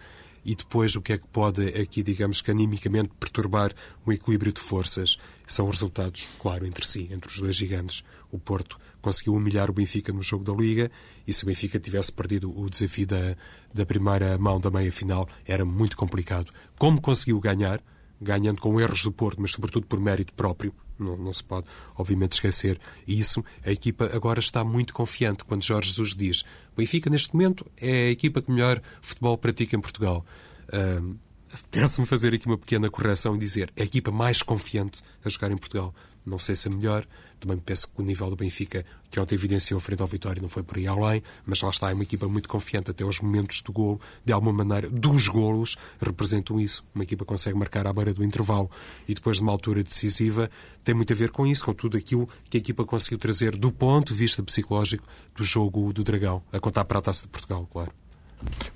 E 0.48 0.54
depois, 0.54 0.94
o 0.94 1.02
que 1.02 1.12
é 1.12 1.18
que 1.18 1.26
pode 1.26 1.66
aqui, 1.70 2.04
digamos 2.04 2.40
que 2.40 2.52
animicamente, 2.52 3.10
perturbar 3.18 3.74
o 4.06 4.12
equilíbrio 4.12 4.52
de 4.52 4.60
forças? 4.60 5.18
São 5.44 5.68
resultados, 5.68 6.28
claro, 6.38 6.64
entre 6.64 6.86
si, 6.86 7.08
entre 7.10 7.28
os 7.28 7.40
dois 7.40 7.56
gigantes. 7.56 8.04
O 8.30 8.38
Porto 8.38 8.78
conseguiu 9.02 9.34
humilhar 9.34 9.68
o 9.68 9.72
Benfica 9.72 10.12
no 10.12 10.22
jogo 10.22 10.44
da 10.44 10.52
Liga 10.52 10.88
e 11.26 11.32
se 11.32 11.42
o 11.42 11.46
Benfica 11.48 11.80
tivesse 11.80 12.12
perdido 12.12 12.56
o 12.56 12.70
desafio 12.70 13.08
da, 13.08 13.36
da 13.74 13.84
primeira 13.84 14.38
mão 14.38 14.60
da 14.60 14.70
meia-final, 14.70 15.28
era 15.44 15.64
muito 15.64 15.96
complicado. 15.96 16.52
Como 16.78 17.00
conseguiu 17.00 17.40
ganhar? 17.40 17.82
Ganhando 18.20 18.60
com 18.60 18.80
erros 18.80 19.02
do 19.02 19.10
Porto, 19.10 19.40
mas 19.40 19.50
sobretudo 19.50 19.88
por 19.88 19.98
mérito 19.98 20.32
próprio, 20.32 20.72
não, 20.98 21.16
não, 21.16 21.32
se 21.32 21.44
pode, 21.44 21.66
obviamente, 21.96 22.32
esquecer 22.32 22.78
isso. 23.06 23.44
A 23.64 23.70
equipa 23.70 24.10
agora 24.12 24.40
está 24.40 24.64
muito 24.64 24.94
confiante 24.94 25.44
quando 25.44 25.64
Jorge 25.64 25.88
Jesus 25.88 26.14
diz: 26.14 26.42
o 26.72 26.76
Benfica, 26.76 27.10
neste 27.10 27.34
momento, 27.34 27.66
é 27.76 28.08
a 28.08 28.10
equipa 28.10 28.42
que 28.42 28.50
melhor 28.50 28.80
futebol 29.00 29.36
pratica 29.36 29.76
em 29.76 29.80
Portugal. 29.80 30.24
Uh, 30.68 31.16
Apetece-me 31.52 32.06
fazer 32.06 32.34
aqui 32.34 32.46
uma 32.46 32.58
pequena 32.58 32.90
correção 32.90 33.34
e 33.36 33.38
dizer: 33.38 33.70
é 33.76 33.82
a 33.82 33.84
equipa 33.84 34.10
mais 34.10 34.42
confiante 34.42 35.02
a 35.24 35.28
jogar 35.28 35.50
em 35.50 35.56
Portugal. 35.56 35.94
Não 36.26 36.38
sei 36.40 36.56
se 36.56 36.66
é 36.66 36.70
melhor, 36.70 37.06
também 37.38 37.56
penso 37.56 37.86
que 37.86 38.02
o 38.02 38.04
nível 38.04 38.28
do 38.28 38.34
Benfica, 38.34 38.84
que 39.10 39.20
ontem 39.20 39.36
evidenciou 39.36 39.78
frente 39.78 40.02
ao 40.02 40.08
Vitória, 40.08 40.42
não 40.42 40.48
foi 40.48 40.64
por 40.64 40.76
aí 40.76 40.86
além, 40.86 41.22
mas 41.44 41.60
lá 41.62 41.70
está, 41.70 41.90
é 41.90 41.94
uma 41.94 42.02
equipa 42.02 42.26
muito 42.26 42.48
confiante 42.48 42.90
até 42.90 43.04
os 43.04 43.20
momentos 43.20 43.62
do 43.62 43.72
golo, 43.72 44.00
de 44.24 44.32
alguma 44.32 44.52
maneira, 44.52 44.90
dos 44.90 45.28
golos 45.28 45.76
representam 46.00 46.58
isso. 46.58 46.84
Uma 46.92 47.04
equipa 47.04 47.24
consegue 47.24 47.56
marcar 47.56 47.86
à 47.86 47.92
beira 47.92 48.12
do 48.12 48.24
intervalo 48.24 48.68
e 49.06 49.14
depois 49.14 49.36
de 49.36 49.42
uma 49.44 49.52
altura 49.52 49.84
decisiva, 49.84 50.50
tem 50.82 50.94
muito 50.94 51.12
a 51.12 51.16
ver 51.16 51.30
com 51.30 51.46
isso, 51.46 51.64
com 51.64 51.72
tudo 51.72 51.96
aquilo 51.96 52.28
que 52.50 52.56
a 52.56 52.60
equipa 52.60 52.84
conseguiu 52.84 53.18
trazer 53.18 53.56
do 53.56 53.70
ponto 53.70 54.12
de 54.12 54.18
vista 54.18 54.42
psicológico 54.42 55.06
do 55.36 55.44
jogo 55.44 55.92
do 55.92 56.02
Dragão, 56.02 56.42
a 56.52 56.58
contar 56.58 56.84
para 56.84 56.98
a 56.98 57.02
Taça 57.02 57.22
de 57.22 57.28
Portugal, 57.28 57.68
claro. 57.72 57.92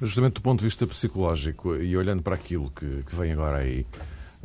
Justamente 0.01 0.35
do 0.35 0.41
ponto 0.41 0.61
de 0.61 0.65
vista 0.65 0.87
psicológico 0.87 1.77
e 1.77 1.97
olhando 1.97 2.23
para 2.23 2.35
aquilo 2.35 2.71
que, 2.71 3.03
que 3.05 3.15
vem 3.15 3.33
agora 3.33 3.59
aí, 3.59 3.87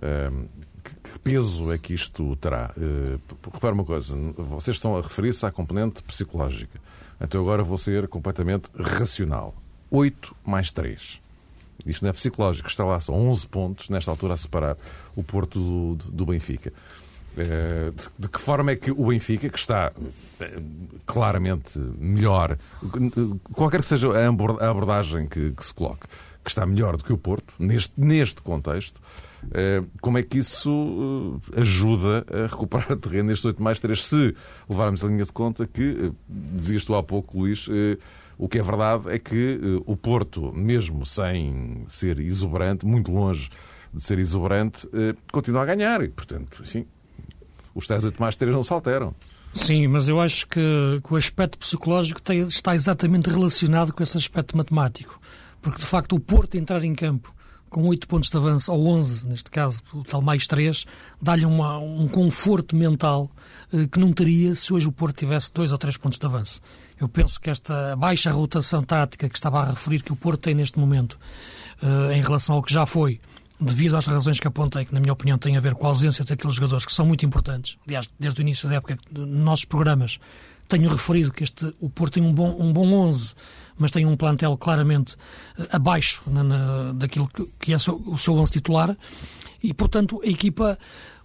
ehm, 0.02 0.48
que, 0.90 1.20
peso 1.20 1.72
é 1.72 1.78
que 1.78 1.94
isto 1.94 2.36
terá? 2.38 2.72
Uh, 2.78 3.20
repara 3.54 3.74
uma 3.74 3.84
coisa, 3.84 4.16
vocês 4.38 4.78
estão 4.78 4.96
a 4.96 5.02
referir-se 5.02 5.46
à 5.46 5.52
componente 5.52 6.02
psicológica. 6.04 6.80
Então 7.20 7.42
agora 7.42 7.64
vou 7.64 7.78
ser 7.78 8.08
completamente 8.08 8.70
racional. 8.78 9.56
8 9.90 10.36
mais 10.46 10.72
3. 10.72 11.22
Isto 11.86 12.04
não 12.04 12.10
é 12.10 12.14
psicológico, 12.14 12.68
está 12.68 12.84
lá, 12.84 13.00
são 13.00 13.16
11 13.30 13.48
pontos 13.48 13.90
nesta 13.90 14.10
altura 14.10 14.34
a 14.34 14.38
separar 14.38 14.78
o 15.16 15.24
Porto 15.24 15.60
do, 15.60 15.96
do, 15.96 16.12
do 16.12 16.26
Benfica. 16.26 16.72
Eh, 17.38 17.92
de, 17.94 18.04
de, 18.18 18.30
que 18.30 18.40
forma 18.40 18.72
é 18.72 18.76
que 18.76 18.92
o 18.92 19.08
Benfica, 19.08 19.50
que 19.50 19.58
está 19.58 19.92
eh, 20.40 20.62
claramente 21.06 21.78
melhor, 21.78 22.58
qualquer 23.54 23.82
que 23.82 23.88
seja 23.88 24.10
a 24.10 24.70
abordagem 24.70 25.28
que, 25.28 25.52
que 25.52 25.66
se 25.66 25.74
coloque, 25.74 26.08
que 26.44 26.50
está 26.50 26.66
melhor 26.66 26.96
do 26.96 27.04
que 27.04 27.12
o 27.12 27.18
Porto, 27.18 27.54
neste, 27.60 27.94
neste 27.98 28.42
contexto, 28.42 29.02
como 30.02 30.18
é 30.18 30.24
que 30.24 30.40
isso 30.40 31.40
ajuda 31.56 32.26
a 32.30 32.48
recuperar 32.48 32.96
terreno 32.98 33.30
nestes 33.30 33.46
8 33.46 33.62
mais 33.62 33.80
3, 33.80 34.06
se 34.06 34.36
levarmos 34.70 35.04
a 35.04 35.08
linha 35.08 35.26
de 35.26 35.32
conta 35.32 35.66
que, 35.66 36.12
dizias 36.28 36.84
tu 36.84 36.96
há 36.96 37.04
pouco, 37.04 37.40
Luís, 37.40 37.68
o 38.38 38.50
que 38.50 38.60
é 38.60 38.64
verdade 38.64 39.10
é 39.10 39.20
que 39.20 39.60
o 39.86 39.96
Porto, 39.96 40.52
mesmo 40.54 41.06
sem 41.06 41.86
ser 41.88 42.20
exuberante, 42.20 42.86
muito 42.86 43.12
longe 43.12 43.50
de 43.94 44.04
ser 44.04 44.20
exuberante, 44.20 44.88
continua 45.32 45.62
a 45.62 45.66
ganhar 45.66 46.04
e, 46.04 46.10
portanto, 46.10 46.62
enfim, 46.64 46.86
os 47.74 47.88
tais 47.88 48.04
8 48.04 48.20
mais 48.20 48.36
3 48.36 48.54
não 48.54 48.64
se 48.64 48.74
alteram. 48.74 49.14
Sim, 49.54 49.88
mas 49.88 50.10
eu 50.10 50.20
acho 50.20 50.48
que, 50.48 51.00
que 51.02 51.14
o 51.14 51.16
aspecto 51.16 51.58
psicológico 51.58 52.20
está 52.30 52.76
exatamente 52.76 53.30
relacionado 53.30 53.94
com 53.94 54.04
esse 54.04 54.18
aspecto 54.18 54.58
matemático. 54.58 55.18
Porque, 55.62 55.80
de 55.80 55.86
facto, 55.86 56.14
o 56.14 56.20
Porto 56.20 56.56
entrar 56.56 56.84
em 56.84 56.94
campo 56.94 57.34
com 57.76 57.86
8 57.90 58.08
pontos 58.08 58.30
de 58.30 58.38
avanço, 58.38 58.72
ou 58.72 58.88
11, 58.88 59.28
neste 59.28 59.52
caso, 59.52 59.82
o 59.94 60.02
tal 60.02 60.22
mais 60.22 60.48
3, 60.48 60.86
dá-lhe 61.22 61.46
um 61.46 62.08
conforto 62.08 62.74
mental 62.74 63.30
eh, 63.74 63.86
que 63.92 64.00
não 64.00 64.14
teria 64.14 64.56
se 64.56 64.74
hoje 64.74 64.88
o 64.88 64.94
Porto 64.94 65.18
tivesse 65.18 65.54
2 65.54 65.74
ou 65.74 65.78
3 65.78 65.98
pontos 65.98 66.18
de 66.18 66.26
avanço. 66.26 66.62
Eu 66.98 67.10
penso 67.10 67.38
que 67.38 67.50
esta 67.50 67.94
baixa 67.98 68.32
rotação 68.32 68.82
tática 68.82 69.28
que 69.28 69.36
estava 69.36 69.60
a 69.60 69.72
referir 69.72 70.02
que 70.02 70.14
o 70.14 70.16
Porto 70.16 70.40
tem 70.40 70.56
neste 70.56 70.80
momento, 70.80 71.20
eh, 71.84 72.16
em 72.16 72.22
relação 72.22 72.56
ao 72.56 72.64
que 72.64 72.72
já 72.72 72.86
foi, 72.86 73.20
devido 73.60 73.98
às 73.98 74.06
razões 74.06 74.40
que 74.40 74.48
apontei, 74.48 74.86
que 74.86 74.94
na 74.94 75.02
minha 75.02 75.12
opinião 75.12 75.38
têm 75.38 75.58
a 75.58 75.60
ver 75.60 75.76
com 75.76 75.86
a 75.86 75.90
ausência 75.90 76.24
daqueles 76.24 76.56
jogadores 76.56 76.86
que 76.86 76.94
são 76.94 77.06
muito 77.06 77.26
importantes. 77.26 77.76
Aliás, 77.86 78.08
desde 78.18 78.40
o 78.40 78.42
início 78.42 78.70
da 78.70 78.76
época, 78.76 78.98
nos 79.12 79.28
nossos 79.28 79.66
programas, 79.66 80.18
tenho 80.68 80.90
referido 80.90 81.32
que 81.32 81.44
este, 81.44 81.74
o 81.80 81.90
Porto 81.90 82.14
tem 82.14 82.24
um 82.24 82.34
bom, 82.34 82.56
um 82.60 82.74
bom 82.74 82.92
11, 82.92 83.34
mas 83.78 83.92
tem 83.92 84.06
um 84.06 84.16
plantel 84.16 84.58
claramente 84.58 85.16
uh, 85.58 85.68
abaixo 85.72 86.24
na, 86.28 86.44
na, 86.44 86.92
daquilo 86.94 87.28
que, 87.28 87.48
que 87.60 87.74
é 87.74 87.76
o 87.76 88.18
seu 88.18 88.36
11 88.36 88.52
titular. 88.52 88.98
E, 89.64 89.74
portanto, 89.74 90.22
a 90.24 90.28
equipa 90.28 90.78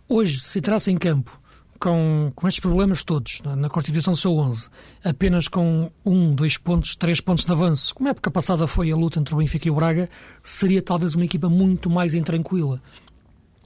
hoje, 0.09 0.41
se 0.41 0.59
entrasse 0.59 0.91
em 0.91 0.99
campo 0.99 1.41
com, 1.79 2.31
com 2.35 2.47
estes 2.47 2.61
problemas 2.61 3.03
todos 3.03 3.41
na, 3.43 3.57
na, 3.57 3.71
constituição 3.71 4.13
do 4.13 4.19
seu 4.19 4.33
11, 4.33 4.69
apenas 5.03 5.49
com 5.49 5.91
um, 6.05 6.35
dois 6.35 6.59
pontos, 6.59 6.95
três 6.95 7.21
pontos 7.21 7.47
de 7.47 7.53
avanço, 7.53 7.95
como 7.95 8.09
a 8.09 8.11
época 8.11 8.31
passada 8.31 8.67
foi 8.67 8.91
a 8.93 8.97
luta 8.97 9.19
entre 9.19 9.35
o 9.35 9.39
Benfica 9.39 9.67
e 9.67 9.71
o 9.71 9.75
Braga, 9.75 10.11
seria 10.43 10.83
talvez 10.83 11.15
uma 11.15 11.25
equipa 11.25 11.49
muito 11.49 11.89
mais 11.89 12.15
intranquila. 12.15 12.83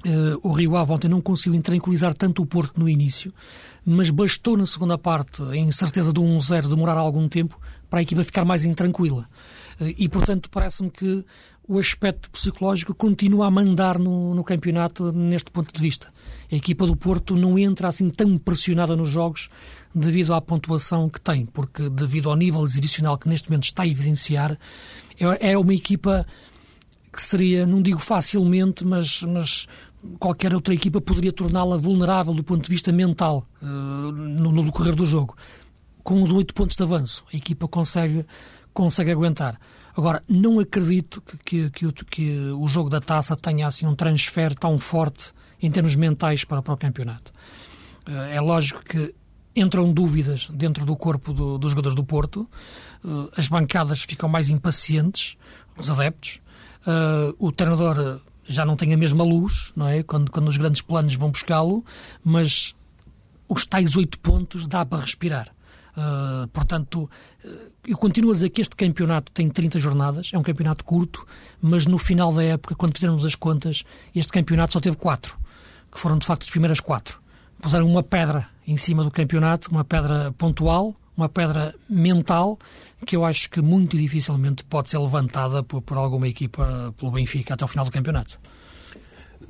Uh, 0.06 0.38
o 0.42 0.52
Rio 0.52 0.76
Ave 0.76 0.92
ontem 0.92 1.08
não 1.08 1.20
conseguiu 1.20 1.54
intranquilizar 1.54 2.12
tanto 2.14 2.42
o 2.42 2.46
Porto 2.46 2.78
no 2.78 2.88
início, 2.88 3.32
mas 3.84 4.10
bastou 4.10 4.56
na 4.56 4.66
segunda 4.66 4.96
parte, 4.96 5.42
em 5.52 5.70
certeza 5.70 6.12
do 6.12 6.22
1-0, 6.22 6.68
demorar 6.68 6.96
algum 6.96 7.28
tempo 7.28 7.60
para 7.90 8.00
a 8.00 8.02
equipa 8.02 8.24
ficar 8.24 8.44
mais 8.44 8.64
intranquila. 8.64 9.26
Uh, 9.80 9.94
e, 9.96 10.08
portanto, 10.08 10.48
parece-me 10.50 10.90
que 10.90 11.24
o 11.66 11.78
aspecto 11.78 12.30
psicológico 12.30 12.94
continua 12.94 13.46
a 13.46 13.50
mandar 13.50 13.98
no, 13.98 14.34
no, 14.34 14.44
campeonato 14.44 15.10
neste 15.12 15.50
ponto 15.50 15.72
de 15.72 15.80
vista. 15.80 16.12
A 16.52 16.56
equipa 16.56 16.86
do 16.86 16.94
Porto 16.94 17.36
não 17.36 17.58
entra 17.58 17.88
assim 17.88 18.10
tão 18.10 18.36
pressionada 18.36 18.94
nos 18.94 19.08
jogos 19.08 19.48
devido 19.94 20.34
à 20.34 20.40
pontuação 20.40 21.08
que 21.08 21.20
tem, 21.20 21.46
porque 21.46 21.88
devido 21.88 22.28
ao 22.28 22.36
nível 22.36 22.64
exibicional 22.64 23.16
que 23.16 23.28
neste 23.28 23.48
momento 23.48 23.64
está 23.64 23.82
a 23.84 23.86
evidenciar, 23.86 24.58
é, 25.18 25.52
é 25.52 25.58
uma 25.58 25.72
equipa 25.72 26.26
que 27.14 27.22
seria, 27.22 27.66
não 27.66 27.80
digo 27.80 27.98
facilmente, 27.98 28.84
mas, 28.84 29.22
mas 29.22 29.66
qualquer 30.18 30.54
outra 30.54 30.74
equipa 30.74 31.00
poderia 31.00 31.32
torná-la 31.32 31.76
vulnerável 31.76 32.34
do 32.34 32.44
ponto 32.44 32.62
de 32.64 32.68
vista 32.68 32.92
mental 32.92 33.46
uh, 33.62 33.66
no, 33.66 34.52
no, 34.52 34.64
decorrer 34.64 34.94
do 34.94 35.06
jogo. 35.06 35.36
Com 36.02 36.22
os 36.22 36.30
oito 36.30 36.52
pontos 36.52 36.76
de 36.76 36.82
avanço, 36.82 37.24
a 37.32 37.36
equipa 37.36 37.66
consegue, 37.66 38.26
consegue 38.72 39.10
aguentar. 39.10 39.58
Agora, 39.96 40.20
não 40.28 40.58
acredito 40.58 41.22
que, 41.22 41.70
que, 41.70 41.92
que, 41.92 42.04
que 42.04 42.38
o 42.58 42.66
jogo 42.66 42.90
da 42.90 43.00
taça 43.00 43.34
tenha 43.36 43.66
assim 43.66 43.86
um 43.86 43.94
transfer 43.94 44.54
tão 44.54 44.78
forte 44.78 45.32
em 45.62 45.70
termos 45.70 45.96
mentais 45.96 46.44
para, 46.44 46.60
para 46.60 46.74
o 46.74 46.76
campeonato. 46.76 47.32
Uh, 48.06 48.12
é 48.30 48.40
lógico 48.40 48.82
que 48.84 49.14
entram 49.56 49.92
dúvidas 49.92 50.48
dentro 50.52 50.84
do 50.84 50.96
corpo 50.96 51.32
do, 51.32 51.58
dos 51.58 51.70
jogadores 51.70 51.94
do 51.94 52.04
Porto, 52.04 52.48
uh, 53.04 53.30
as 53.36 53.48
bancadas 53.48 54.02
ficam 54.02 54.28
mais 54.28 54.50
impacientes, 54.50 55.36
os 55.76 55.90
adeptos, 55.90 56.40
o 57.38 57.52
treinador 57.52 58.20
já 58.46 58.64
não 58.64 58.76
tem 58.76 58.92
a 58.92 58.96
mesma 58.96 59.24
luz, 59.24 59.72
não 59.74 59.88
é? 59.88 60.02
Quando, 60.02 60.30
quando 60.30 60.48
os 60.48 60.56
grandes 60.56 60.82
planos 60.82 61.14
vão 61.14 61.30
buscá-lo, 61.30 61.84
mas 62.22 62.74
os 63.48 63.64
tais 63.64 63.96
oito 63.96 64.18
pontos 64.18 64.66
dá 64.66 64.84
para 64.84 65.00
respirar. 65.00 65.48
Uh, 65.96 66.48
portanto, 66.48 67.08
eu 67.86 67.96
continuo 67.96 68.30
a 68.30 68.34
dizer 68.34 68.48
que 68.50 68.60
este 68.60 68.74
campeonato 68.74 69.30
tem 69.30 69.48
30 69.48 69.78
jornadas, 69.78 70.30
é 70.32 70.38
um 70.38 70.42
campeonato 70.42 70.84
curto, 70.84 71.26
mas 71.60 71.86
no 71.86 71.98
final 71.98 72.32
da 72.32 72.42
época, 72.42 72.74
quando 72.74 72.94
fizermos 72.94 73.24
as 73.24 73.34
contas, 73.34 73.84
este 74.14 74.32
campeonato 74.32 74.72
só 74.72 74.80
teve 74.80 74.96
quatro, 74.96 75.38
que 75.92 76.00
foram 76.00 76.18
de 76.18 76.26
facto 76.26 76.42
as 76.42 76.50
primeiras 76.50 76.80
quatro. 76.80 77.20
Puseram 77.60 77.86
uma 77.86 78.02
pedra 78.02 78.48
em 78.66 78.76
cima 78.76 79.04
do 79.04 79.10
campeonato, 79.10 79.70
uma 79.70 79.84
pedra 79.84 80.34
pontual, 80.36 80.96
uma 81.16 81.28
pedra 81.28 81.74
mental, 81.88 82.58
que 83.06 83.16
eu 83.16 83.24
acho 83.24 83.50
que 83.50 83.60
muito 83.60 83.96
dificilmente 83.96 84.64
pode 84.64 84.88
ser 84.88 84.98
levantada 84.98 85.62
por, 85.62 85.82
por 85.82 85.96
alguma 85.96 86.28
equipa 86.28 86.94
pelo 86.98 87.12
Benfica 87.12 87.54
até 87.54 87.64
o 87.64 87.68
final 87.68 87.84
do 87.84 87.90
campeonato. 87.90 88.38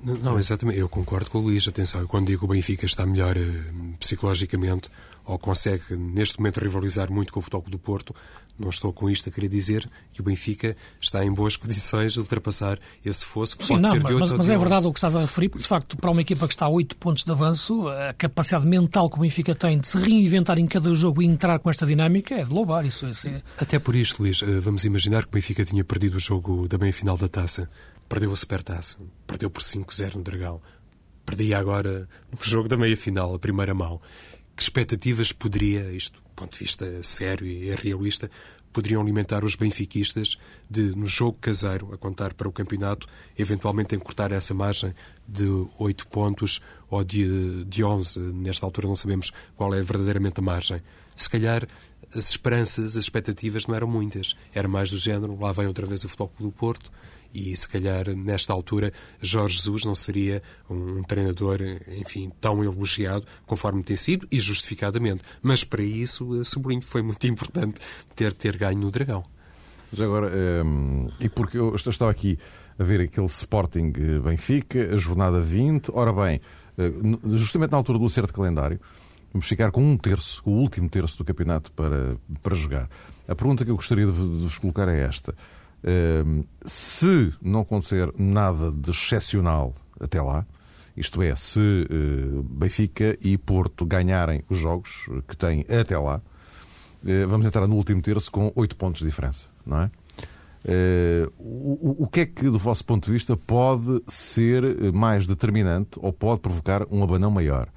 Não, 0.04 0.38
exatamente. 0.38 0.78
Eu 0.78 0.88
concordo 0.88 1.30
com 1.30 1.38
o 1.38 1.42
Luís. 1.42 1.66
Atenção, 1.66 2.00
eu 2.02 2.08
quando 2.08 2.26
digo 2.26 2.40
que 2.40 2.44
o 2.44 2.48
Benfica 2.48 2.84
está 2.84 3.06
melhor 3.06 3.36
eh, 3.36 3.72
psicologicamente 4.04 4.90
ou 5.24 5.38
consegue 5.38 5.96
neste 5.96 6.38
momento 6.38 6.58
rivalizar 6.60 7.10
muito 7.10 7.32
com 7.32 7.40
o 7.40 7.42
Futebol 7.42 7.64
do 7.66 7.78
Porto, 7.78 8.14
não 8.58 8.68
estou 8.68 8.92
com 8.92 9.10
isto 9.10 9.28
a 9.28 9.32
querer 9.32 9.48
dizer 9.48 9.88
que 10.12 10.20
o 10.20 10.24
Benfica 10.24 10.76
está 11.00 11.24
em 11.24 11.32
boas 11.32 11.56
condições 11.58 12.12
de 12.12 12.20
ultrapassar 12.20 12.78
esse 13.04 13.24
fosso 13.24 13.56
que 13.56 13.64
Sim, 13.64 13.74
pode 13.74 13.82
não, 13.82 13.90
ser 13.90 14.00
de 14.00 14.12
8 14.12 14.20
mas, 14.20 14.32
mas 14.32 14.50
é 14.50 14.54
11. 14.54 14.60
verdade 14.60 14.86
o 14.86 14.92
que 14.92 14.98
estás 14.98 15.16
a 15.16 15.20
referir, 15.20 15.48
porque 15.48 15.62
de 15.62 15.68
facto, 15.68 15.96
para 15.96 16.10
uma 16.10 16.20
equipa 16.20 16.46
que 16.46 16.54
está 16.54 16.66
a 16.66 16.68
8 16.68 16.96
pontos 16.96 17.24
de 17.24 17.30
avanço, 17.30 17.88
a 17.88 18.12
capacidade 18.12 18.66
mental 18.66 19.10
que 19.10 19.16
o 19.16 19.20
Benfica 19.20 19.54
tem 19.54 19.78
de 19.78 19.88
se 19.88 19.98
reinventar 19.98 20.58
em 20.58 20.66
cada 20.66 20.94
jogo 20.94 21.22
e 21.22 21.26
entrar 21.26 21.58
com 21.58 21.70
esta 21.70 21.86
dinâmica 21.86 22.34
é 22.34 22.44
de 22.44 22.52
louvar. 22.52 22.84
Isso, 22.84 23.08
isso 23.08 23.28
é... 23.28 23.42
Até 23.58 23.78
por 23.78 23.94
isto, 23.94 24.22
Luís, 24.22 24.42
eh, 24.42 24.60
vamos 24.60 24.84
imaginar 24.84 25.22
que 25.22 25.30
o 25.30 25.32
Benfica 25.32 25.64
tinha 25.64 25.82
perdido 25.82 26.16
o 26.16 26.20
jogo 26.20 26.68
da 26.68 26.78
meia-final 26.78 27.16
da 27.16 27.28
taça. 27.28 27.68
Perdeu 28.08 28.32
a 28.32 28.36
supertaça. 28.36 28.98
Perdeu 29.26 29.50
por 29.50 29.62
5-0 29.62 30.16
no 30.16 30.22
Dragão. 30.22 30.60
Perdia 31.24 31.58
agora 31.58 32.08
no 32.30 32.38
jogo 32.42 32.68
da 32.68 32.76
meia-final, 32.76 33.34
a 33.34 33.38
primeira 33.38 33.74
mão. 33.74 34.00
Que 34.56 34.62
expectativas 34.62 35.32
poderia, 35.32 35.90
isto 35.92 36.20
do 36.20 36.30
ponto 36.36 36.52
de 36.52 36.58
vista 36.58 37.02
sério 37.02 37.46
e 37.46 37.74
realista, 37.74 38.30
poderiam 38.74 39.00
alimentar 39.00 39.44
os 39.44 39.54
benfiquistas 39.54 40.36
de, 40.68 40.94
no 40.96 41.06
jogo 41.06 41.38
caseiro, 41.40 41.94
a 41.94 41.96
contar 41.96 42.34
para 42.34 42.48
o 42.48 42.52
campeonato, 42.52 43.06
eventualmente 43.38 43.94
encurtar 43.94 44.32
essa 44.32 44.52
margem 44.52 44.92
de 45.28 45.44
8 45.78 46.08
pontos 46.08 46.60
ou 46.90 47.04
de, 47.04 47.64
de 47.64 47.84
11. 47.84 48.18
Nesta 48.18 48.66
altura 48.66 48.88
não 48.88 48.96
sabemos 48.96 49.32
qual 49.56 49.72
é 49.72 49.80
verdadeiramente 49.80 50.40
a 50.40 50.42
margem. 50.42 50.82
Se 51.16 51.30
calhar 51.30 51.66
as 52.12 52.30
esperanças, 52.30 52.96
as 52.96 53.04
expectativas 53.04 53.66
não 53.66 53.76
eram 53.76 53.86
muitas. 53.86 54.34
Era 54.52 54.68
mais 54.68 54.90
do 54.90 54.96
género, 54.96 55.38
lá 55.40 55.52
vem 55.52 55.68
outra 55.68 55.86
vez 55.86 56.04
o 56.04 56.08
Futebol 56.08 56.32
do 56.40 56.50
Porto, 56.50 56.90
e 57.34 57.54
se 57.56 57.68
calhar 57.68 58.08
nesta 58.16 58.52
altura 58.52 58.92
Jorge 59.20 59.56
Jesus 59.56 59.84
não 59.84 59.94
seria 59.94 60.42
um 60.70 61.02
treinador, 61.02 61.58
enfim, 61.88 62.30
tão 62.40 62.62
elogiado 62.62 63.26
conforme 63.44 63.82
tem 63.82 63.96
sido 63.96 64.26
e 64.30 64.40
justificadamente. 64.40 65.22
Mas 65.42 65.64
para 65.64 65.82
isso, 65.82 66.40
eh, 66.40 66.44
sublinho, 66.44 66.82
foi 66.82 67.02
muito 67.02 67.26
importante 67.26 67.80
ter, 68.14 68.32
ter 68.32 68.56
ganho 68.56 68.78
no 68.78 68.90
Dragão. 68.90 69.22
Já 69.92 70.04
agora, 70.04 70.30
um, 70.64 71.08
e 71.20 71.28
porque 71.28 71.58
eu 71.58 71.74
estava 71.74 72.10
aqui 72.10 72.38
a 72.78 72.82
ver 72.82 73.00
aquele 73.00 73.26
Sporting 73.26 73.92
eh, 73.96 74.18
Benfica, 74.18 74.94
a 74.94 74.96
jornada 74.96 75.40
20, 75.40 75.90
ora 75.92 76.12
bem, 76.12 76.40
eh, 76.78 76.92
justamente 77.36 77.70
na 77.70 77.76
altura 77.76 77.98
do 77.98 78.06
acerto 78.06 78.28
de 78.28 78.32
calendário, 78.32 78.80
vamos 79.32 79.46
ficar 79.46 79.70
com 79.70 79.82
um 79.82 79.96
terço, 79.96 80.42
com 80.42 80.52
o 80.52 80.60
último 80.60 80.88
terço 80.88 81.18
do 81.18 81.24
campeonato 81.24 81.70
para, 81.72 82.16
para 82.42 82.54
jogar. 82.54 82.88
A 83.28 83.34
pergunta 83.34 83.64
que 83.64 83.70
eu 83.70 83.76
gostaria 83.76 84.06
de 84.06 84.12
vos 84.12 84.58
colocar 84.58 84.88
é 84.88 85.00
esta. 85.02 85.34
Ehm, 85.84 86.44
se 86.64 87.32
não 87.42 87.60
acontecer 87.60 88.12
nada 88.18 88.70
de 88.70 88.90
excepcional 88.90 89.74
até 90.00 90.20
lá, 90.20 90.46
isto 90.96 91.20
é, 91.22 91.34
se 91.34 91.60
eh, 91.90 92.42
Benfica 92.48 93.18
e 93.20 93.36
Porto 93.36 93.84
ganharem 93.84 94.44
os 94.48 94.56
jogos 94.58 95.06
que 95.28 95.36
têm 95.36 95.66
até 95.68 95.98
lá, 95.98 96.22
eh, 97.04 97.26
vamos 97.26 97.46
entrar 97.46 97.66
no 97.66 97.74
último 97.74 98.00
terço 98.00 98.30
com 98.30 98.52
8 98.54 98.76
pontos 98.76 99.00
de 99.00 99.06
diferença, 99.06 99.48
não 99.66 99.80
é? 99.82 99.90
Eh, 100.64 101.28
o, 101.38 102.08
que 102.10 102.20
é 102.20 102.26
que, 102.26 102.44
do 102.44 102.58
vosso 102.58 102.84
ponto 102.84 103.06
de 103.06 103.12
vista, 103.12 103.36
pode 103.36 104.02
ser 104.06 104.92
mais 104.92 105.26
determinante 105.26 105.98
ou 106.00 106.12
pode 106.12 106.40
provocar 106.40 106.86
um 106.90 107.02
abanão 107.02 107.30
maior? 107.30 107.68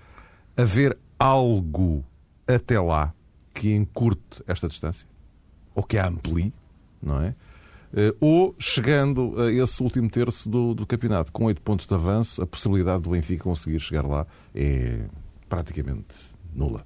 Haver 0.56 0.98
algo 1.20 2.06
até 2.48 2.80
lá 2.80 3.14
que 3.54 3.74
encurte 3.74 4.44
esta 4.48 4.68
distância? 4.68 5.08
Ou 5.76 5.84
que 5.84 5.98
a 5.98 6.08
amplie, 6.08 6.54
não 7.02 7.22
é? 7.22 7.36
Eh, 7.94 8.14
ou 8.20 8.56
chegando 8.60 9.42
a 9.42 9.52
esse 9.52 9.82
último 9.82 10.10
terço 10.10 10.50
do, 10.50 10.74
do 10.74 10.86
campeonato 10.86 11.32
com 11.32 11.46
oito 11.46 11.62
pontos 11.62 11.88
de 11.88 11.94
avanço, 11.94 12.42
a 12.42 12.48
possibilidade 12.48 13.04
do 13.04 13.12
Benfica 13.12 13.44
conseguir 13.44 13.80
chegar 13.80 14.06
lá 14.06 14.26
é 14.54 15.06
praticamente 15.48 16.16
nula. 16.54 16.86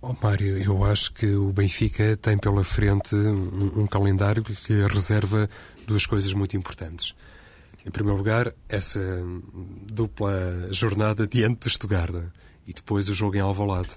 Oh, 0.00 0.14
Mário, 0.22 0.58
eu 0.62 0.84
acho 0.84 1.12
que 1.12 1.26
o 1.34 1.52
Benfica 1.52 2.16
tem 2.16 2.38
pela 2.38 2.62
frente 2.62 3.16
um, 3.16 3.82
um 3.82 3.86
calendário 3.86 4.42
que 4.42 4.54
reserva 4.86 5.48
duas 5.86 6.06
coisas 6.06 6.32
muito 6.32 6.56
importantes. 6.56 7.14
Em 7.84 7.90
primeiro 7.90 8.18
lugar, 8.18 8.52
essa 8.68 9.00
dupla 9.92 10.68
jornada 10.70 11.26
diante 11.26 11.60
do 11.60 11.70
Stuttgart 11.70 12.30
e 12.66 12.72
depois 12.72 13.08
o 13.08 13.14
jogo 13.14 13.36
em 13.36 13.40
Alvalade 13.40 13.96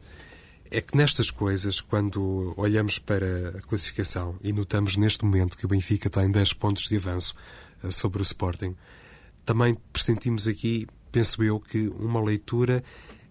é 0.72 0.82
que 0.82 0.96
nestas 0.96 1.32
coisas, 1.32 1.82
quando 1.82 2.54
olhamos 2.56 3.00
para 3.00 3.58
a 3.58 3.62
classificação 3.62 4.36
e 4.42 4.54
notamos 4.54 4.98
neste 4.98 5.26
momento 5.26 5.58
que 5.58 5.66
o 5.66 5.68
Benfica 5.68 6.10
tem 6.10 6.30
10 6.30 6.54
pontos 6.54 6.88
de 6.88 6.96
avanço 6.98 7.34
eh, 7.84 7.92
sobre 7.92 8.22
o 8.22 8.24
Sporting, 8.24 8.76
também 9.46 9.76
pressentimos 9.92 10.48
aqui, 10.48 10.88
penso 11.12 11.44
eu, 11.44 11.60
que 11.60 11.88
uma 12.00 12.22
leitura 12.22 12.84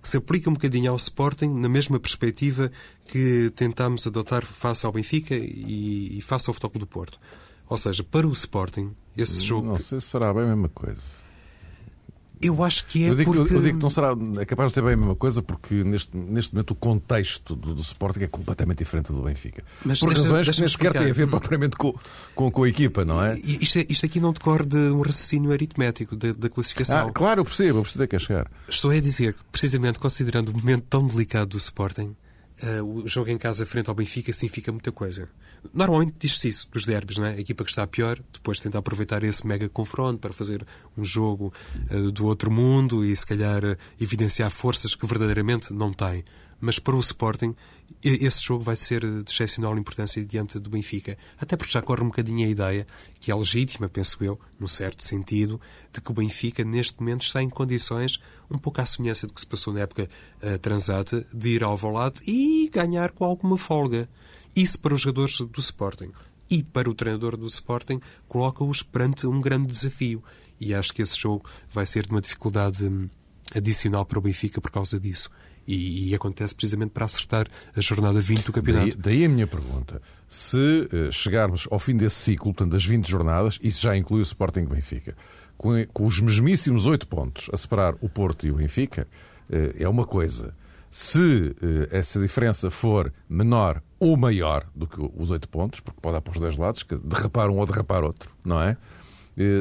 que 0.03 0.09
se 0.09 0.17
aplica 0.17 0.51
um 0.51 0.55
bocadinho 0.55 0.91
ao 0.91 0.97
Sporting 0.97 1.49
na 1.49 1.69
mesma 1.69 1.99
perspectiva 2.01 2.71
que 3.07 3.51
tentámos 3.55 4.07
adotar 4.07 4.45
face 4.45 4.85
ao 4.85 4.93
Benfica 4.93 5.35
e, 5.35 6.19
e 6.19 6.23
face 6.23 6.51
ao 6.51 6.55
Futebol 6.55 6.81
do 6.81 6.87
Porto. 6.87 7.21
Ou 7.69 7.77
seja, 7.77 8.03
para 8.03 8.27
o 8.27 8.33
Sporting, 8.33 8.95
esse 9.17 9.45
jogo... 9.45 9.69
Não 9.69 9.77
sei 9.77 10.01
se 10.01 10.09
será 10.09 10.33
bem 10.33 10.45
a 10.45 10.47
mesma 10.47 10.69
coisa. 10.69 11.01
Eu 12.41 12.63
acho 12.63 12.87
que 12.87 13.05
é 13.05 13.11
eu 13.11 13.15
digo, 13.15 13.33
porque... 13.33 13.55
Eu 13.55 13.63
digo 13.63 13.79
que 13.79 13.83
não 13.83 13.91
será 13.91 14.15
é 14.39 14.45
capaz 14.45 14.71
de 14.71 14.75
ser 14.75 14.83
bem 14.83 14.95
a 14.95 14.97
mesma 14.97 15.17
coisa 15.17 15.43
porque 15.43 15.83
neste, 15.85 16.17
neste 16.17 16.55
momento 16.55 16.71
o 16.71 16.75
contexto 16.75 17.57
do, 17.57 17.75
do 17.75 17.81
Sporting 17.81 18.21
é 18.21 18.27
completamente 18.27 18.79
diferente 18.79 19.13
do 19.13 19.23
Benfica. 19.23 19.63
Mas 19.85 20.01
Por 20.01 20.09
deixa, 20.09 20.23
razões 20.23 20.47
deixa 20.47 20.57
que 20.57 20.61
nem 20.61 20.69
sequer 20.69 20.93
têm 20.93 21.11
a 21.11 21.15
ver 21.15 21.29
propriamente 21.29 21.77
com, 21.77 21.95
com, 22.35 22.51
com, 22.51 22.63
a 22.63 22.69
equipa, 22.69 23.05
não 23.05 23.23
é? 23.23 23.39
Isto, 23.39 23.79
é, 23.79 23.87
isto 23.89 24.07
aqui 24.07 24.21
não 24.21 24.33
decorre 24.33 24.67
de 24.67 24.77
um 24.77 25.01
raciocínio 25.01 25.53
aritmético 25.53 26.17
da, 26.17 26.33
da 26.33 26.49
classificação. 26.49 27.09
Ah, 27.09 27.13
claro, 27.13 27.41
eu 27.41 27.45
percebo, 27.45 27.79
eu 27.79 27.83
percebo 27.83 28.07
que 28.07 28.17
é 28.17 28.19
chegar. 28.19 28.51
Estou 28.69 28.91
a 28.91 29.01
dizer 29.01 29.35
que, 29.35 29.41
precisamente 29.51 29.99
considerando 29.99 30.51
o 30.51 30.57
momento 30.57 30.85
tão 30.89 31.07
delicado 31.07 31.51
do 31.51 31.59
Sporting, 31.59 32.15
uh, 32.63 32.85
o 32.85 33.09
jogo 33.09 33.31
em 33.31 33.39
casa 33.39 33.67
frente 33.67 33.89
ao 33.89 33.95
Benfica 33.95 34.33
significa 34.33 34.73
muita 34.73 34.93
coisa. 34.93 35.29
Normalmente 35.73 36.15
diz-se 36.19 36.49
isso 36.49 36.69
dos 36.71 36.85
derbys, 36.85 37.19
não 37.19 37.27
é? 37.27 37.35
A 37.35 37.41
equipa 37.41 37.65
que 37.65 37.71
está 37.71 37.87
pior, 37.87 38.19
depois 38.33 38.61
tenta 38.61 38.79
aproveitar 38.79 39.23
esse 39.23 39.47
mega 39.47 39.69
confronto 39.69 40.19
para 40.19 40.33
fazer 40.33 40.67
um 40.97 41.05
jogo 41.05 41.53
uh, 41.91 42.11
do 42.13 42.27
outro 42.27 42.51
mundo 42.51 43.05
e 43.05 43.15
se 43.15 43.27
calhar 43.27 43.65
uh, 43.65 43.77
evidenciar 44.01 44.51
forças 44.51 44.95
que 44.95 45.07
verdadeiramente 45.07 45.73
não 45.73 45.93
tem. 45.93 46.25
mas 46.61 46.79
para 46.79 46.97
o 46.97 47.01
Sporting 47.01 47.55
esse 48.03 48.43
jogo 48.43 48.63
vai 48.63 48.77
ser 48.77 49.01
de 49.01 49.31
excepcional 49.31 49.77
importância 49.77 50.25
diante 50.25 50.59
do 50.59 50.71
Benfica. 50.71 51.17
Até 51.39 51.57
porque 51.57 51.73
já 51.73 51.83
corre 51.83 52.03
um 52.03 52.09
bocadinho 52.09 52.47
a 52.47 52.51
ideia, 52.51 52.87
que 53.19 53.31
é 53.31 53.35
legítima, 53.35 53.89
penso 53.89 54.23
eu, 54.23 54.39
num 54.59 54.69
certo 54.69 55.03
sentido, 55.03 55.61
de 55.93 56.01
que 56.01 56.11
o 56.11 56.15
Benfica 56.15 56.63
neste 56.65 57.01
momento 57.01 57.23
está 57.23 57.43
em 57.43 57.49
condições, 57.49 58.21
um 58.51 58.59
pouco 58.59 58.81
à 58.81 58.87
semelhança 58.87 59.27
do 59.27 59.33
que 59.33 59.41
se 59.41 59.47
passou 59.47 59.73
na 59.73 59.81
época 59.81 60.09
uh, 60.43 60.59
transata, 60.59 61.27
de 61.33 61.49
ir 61.49 61.65
ao 61.65 61.77
Volado 61.77 62.21
e 62.27 62.71
ganhar 62.73 63.11
com 63.13 63.25
alguma 63.25 63.59
folga. 63.59 64.09
Isso 64.55 64.79
para 64.79 64.95
os 64.95 65.01
jogadores 65.01 65.41
do 65.41 65.61
Sporting 65.61 66.11
e 66.51 66.63
para 66.63 66.89
o 66.89 66.95
treinador 66.95 67.37
do 67.37 67.47
Sporting 67.47 68.01
coloca-os 68.27 68.83
perante 68.83 69.27
um 69.27 69.41
grande 69.41 69.67
desafio. 69.67 70.23
E 70.61 70.75
acho 70.75 70.93
que 70.93 71.03
esse 71.03 71.19
jogo 71.19 71.49
vai 71.73 71.87
ser 71.87 72.05
de 72.05 72.11
uma 72.11 72.21
dificuldade 72.21 72.85
hum, 72.85 73.09
adicional 73.55 74.05
para 74.05 74.19
o 74.19 74.23
Benfica 74.23 74.61
por 74.61 74.71
causa 74.71 74.99
disso. 74.99 75.31
E, 75.67 76.09
e, 76.09 76.15
acontece 76.15 76.55
precisamente 76.55 76.93
para 76.93 77.05
acertar 77.05 77.47
a 77.77 77.81
jornada 77.83 78.19
20 78.23 78.43
do 78.43 78.53
campeonato. 78.55 78.97
Daí, 78.97 79.17
daí 79.19 79.25
a 79.27 79.29
minha 79.29 79.47
pergunta. 79.47 80.01
Se 80.27 80.57
uh, 80.57 81.13
chegarmos 81.13 81.69
ao 81.71 81.79
fim 81.79 81.95
desse 81.95 82.17
ciclo, 82.17 82.55
portanto, 82.55 82.73
das 82.73 82.87
20 82.87 83.07
jornadas, 83.07 83.59
isso 83.63 83.83
já 83.83 83.95
inclui 83.95 84.21
o 84.21 84.23
Sporting 84.23 84.65
Benfica, 84.65 85.15
com, 85.59 85.73
com 85.93 86.07
os 86.07 86.21
mesmíssimos 86.21 86.87
8 86.87 87.07
pontos 87.07 87.51
a 87.53 87.57
separar 87.59 87.95
o 88.01 88.09
Porto 88.09 88.47
e 88.47 88.51
o 88.51 88.55
Benfica, 88.55 89.07
uh, 89.51 89.75
é 89.79 89.87
uma 89.87 90.07
coisa. 90.07 90.55
Se 90.91 91.19
uh, 91.19 91.55
essa 91.91 92.19
diferença 92.19 92.71
for 92.71 93.13
menor 93.29 93.83
ou 94.01 94.17
maior 94.17 94.67
do 94.75 94.87
que 94.87 94.99
os 95.17 95.31
8 95.31 95.49
pontos, 95.49 95.81
porque 95.81 96.01
pode 96.01 96.15
dar 96.15 96.21
para 96.21 96.33
os 96.33 96.41
dois 96.41 96.57
lados, 96.57 96.83
que 96.83 96.97
derrapar 96.97 97.51
um 97.51 97.59
ou 97.59 97.67
derrapar 97.67 98.05
outro, 98.05 98.31
não 98.45 98.61
é? 98.63 98.77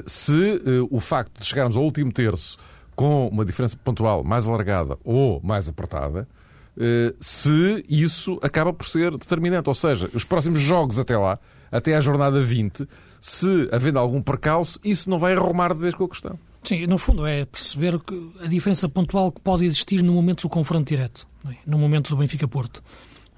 Se 0.06 0.60
o 0.89 1.00
facto 1.00 1.39
de 1.39 1.46
chegarmos 1.46 1.77
ao 1.77 1.84
último 1.84 2.12
terço 2.12 2.58
com 2.96 3.27
uma 3.27 3.46
diferença 3.46 3.77
pontual 3.77 4.24
mais 4.24 4.48
alargada 4.48 4.98
ou 5.03 5.39
mais 5.44 5.70
apertada, 5.70 6.27
eh, 6.79 7.13
se 7.20 7.84
isso 7.89 8.39
acaba 8.41 8.72
por 8.72 8.88
ser 8.88 9.12
determinante. 9.12 9.67
Ou 9.67 9.75
seja, 9.75 10.10
os 10.13 10.24
próximos 10.24 10.60
jogos 10.60 11.00
até 11.00 11.17
lá, 11.17 11.39
até 11.72 11.96
à 11.96 12.01
jornada 12.01 12.41
20, 12.41 12.88
se 13.20 13.67
havendo 13.72 13.98
algum 13.98 14.22
percalço, 14.22 14.79
isso 14.84 15.10
não 15.10 15.17
vai 15.17 15.34
arrumar 15.34 15.74
de 15.74 15.79
vez 15.79 15.96
com 15.96 16.03
a 16.03 16.10
questão. 16.10 16.39
Sim, 16.63 16.86
no 16.86 16.98
fundo 16.98 17.25
é 17.25 17.46
perceber 17.46 18.00
a 18.41 18.48
diferença 18.48 18.88
pontual 18.88 19.32
que 19.32 19.41
pode 19.41 19.65
existir 19.65 20.03
no 20.03 20.13
momento 20.13 20.41
do 20.41 20.50
confronto 20.50 20.88
direto, 20.88 21.27
é? 21.50 21.56
no 21.65 21.77
momento 21.77 22.10
do 22.10 22.17
Benfica-Porto. 22.17 22.84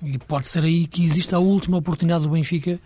E 0.03 0.17
pode 0.17 0.47
ser 0.47 0.63
aí 0.63 0.87
que 0.87 1.03
existe 1.03 1.35
a 1.35 1.39
última 1.39 1.77
oportunidade 1.77 2.23
do 2.23 2.29
Benfica 2.29 2.79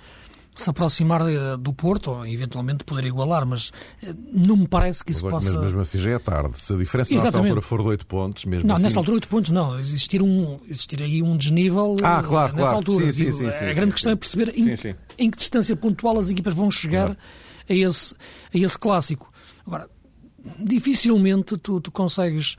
se 0.56 0.70
aproximar 0.70 1.22
eh, 1.28 1.58
do 1.58 1.74
Porto, 1.74 2.12
ou 2.12 2.26
eventualmente 2.28 2.84
poder 2.84 3.06
igualar, 3.06 3.46
mas 3.46 3.72
eh, 4.04 4.14
não 4.32 4.56
me 4.56 4.68
parece 4.68 5.04
que 5.04 5.12
isso 5.12 5.24
mas, 5.24 5.34
possa. 5.34 5.54
Mas 5.54 5.64
mesmo 5.64 5.82
assim 5.82 5.98
já 5.98 6.12
é 6.12 6.20
tarde. 6.20 6.60
Se 6.60 6.74
a 6.74 6.78
diferença 6.78 7.14
Exatamente. 7.14 7.36
nessa 7.36 7.48
altura 7.50 7.62
for 7.62 7.82
de 7.82 7.88
8 7.88 8.06
pontos, 8.06 8.46
mesmo 8.46 8.68
Não, 8.68 8.76
assim... 8.76 8.84
nessa 8.84 9.00
altura 9.00 9.16
8 9.16 9.28
pontos 9.28 9.52
não. 9.52 9.80
Existir, 9.80 10.22
um, 10.22 10.60
existir 10.70 11.02
aí 11.02 11.24
um 11.24 11.36
desnível 11.36 11.98
ah, 12.04 12.22
claro, 12.24 12.54
nessa 12.54 12.70
claro. 12.70 12.78
altura. 12.78 13.12
Sim, 13.12 13.32
sim, 13.32 13.52
sim, 13.52 13.66
a 13.66 13.74
grande 13.74 13.94
questão 13.94 14.12
é 14.12 14.16
perceber 14.16 14.54
em, 14.56 14.96
em, 15.18 15.32
que 15.32 15.38
distância 15.38 15.76
pontual 15.76 16.20
as 16.20 16.30
equipas 16.30 16.54
vão 16.54 16.70
chegar 16.70 17.06
claro. 17.06 17.20
a, 17.70 17.74
esse, 17.74 18.14
a 18.54 18.58
esse 18.58 18.78
clássico. 18.78 19.28
Agora, 19.66 19.90
dificilmente 20.60 21.58
tu, 21.58 21.80
tu 21.80 21.92
consegues 21.92 22.58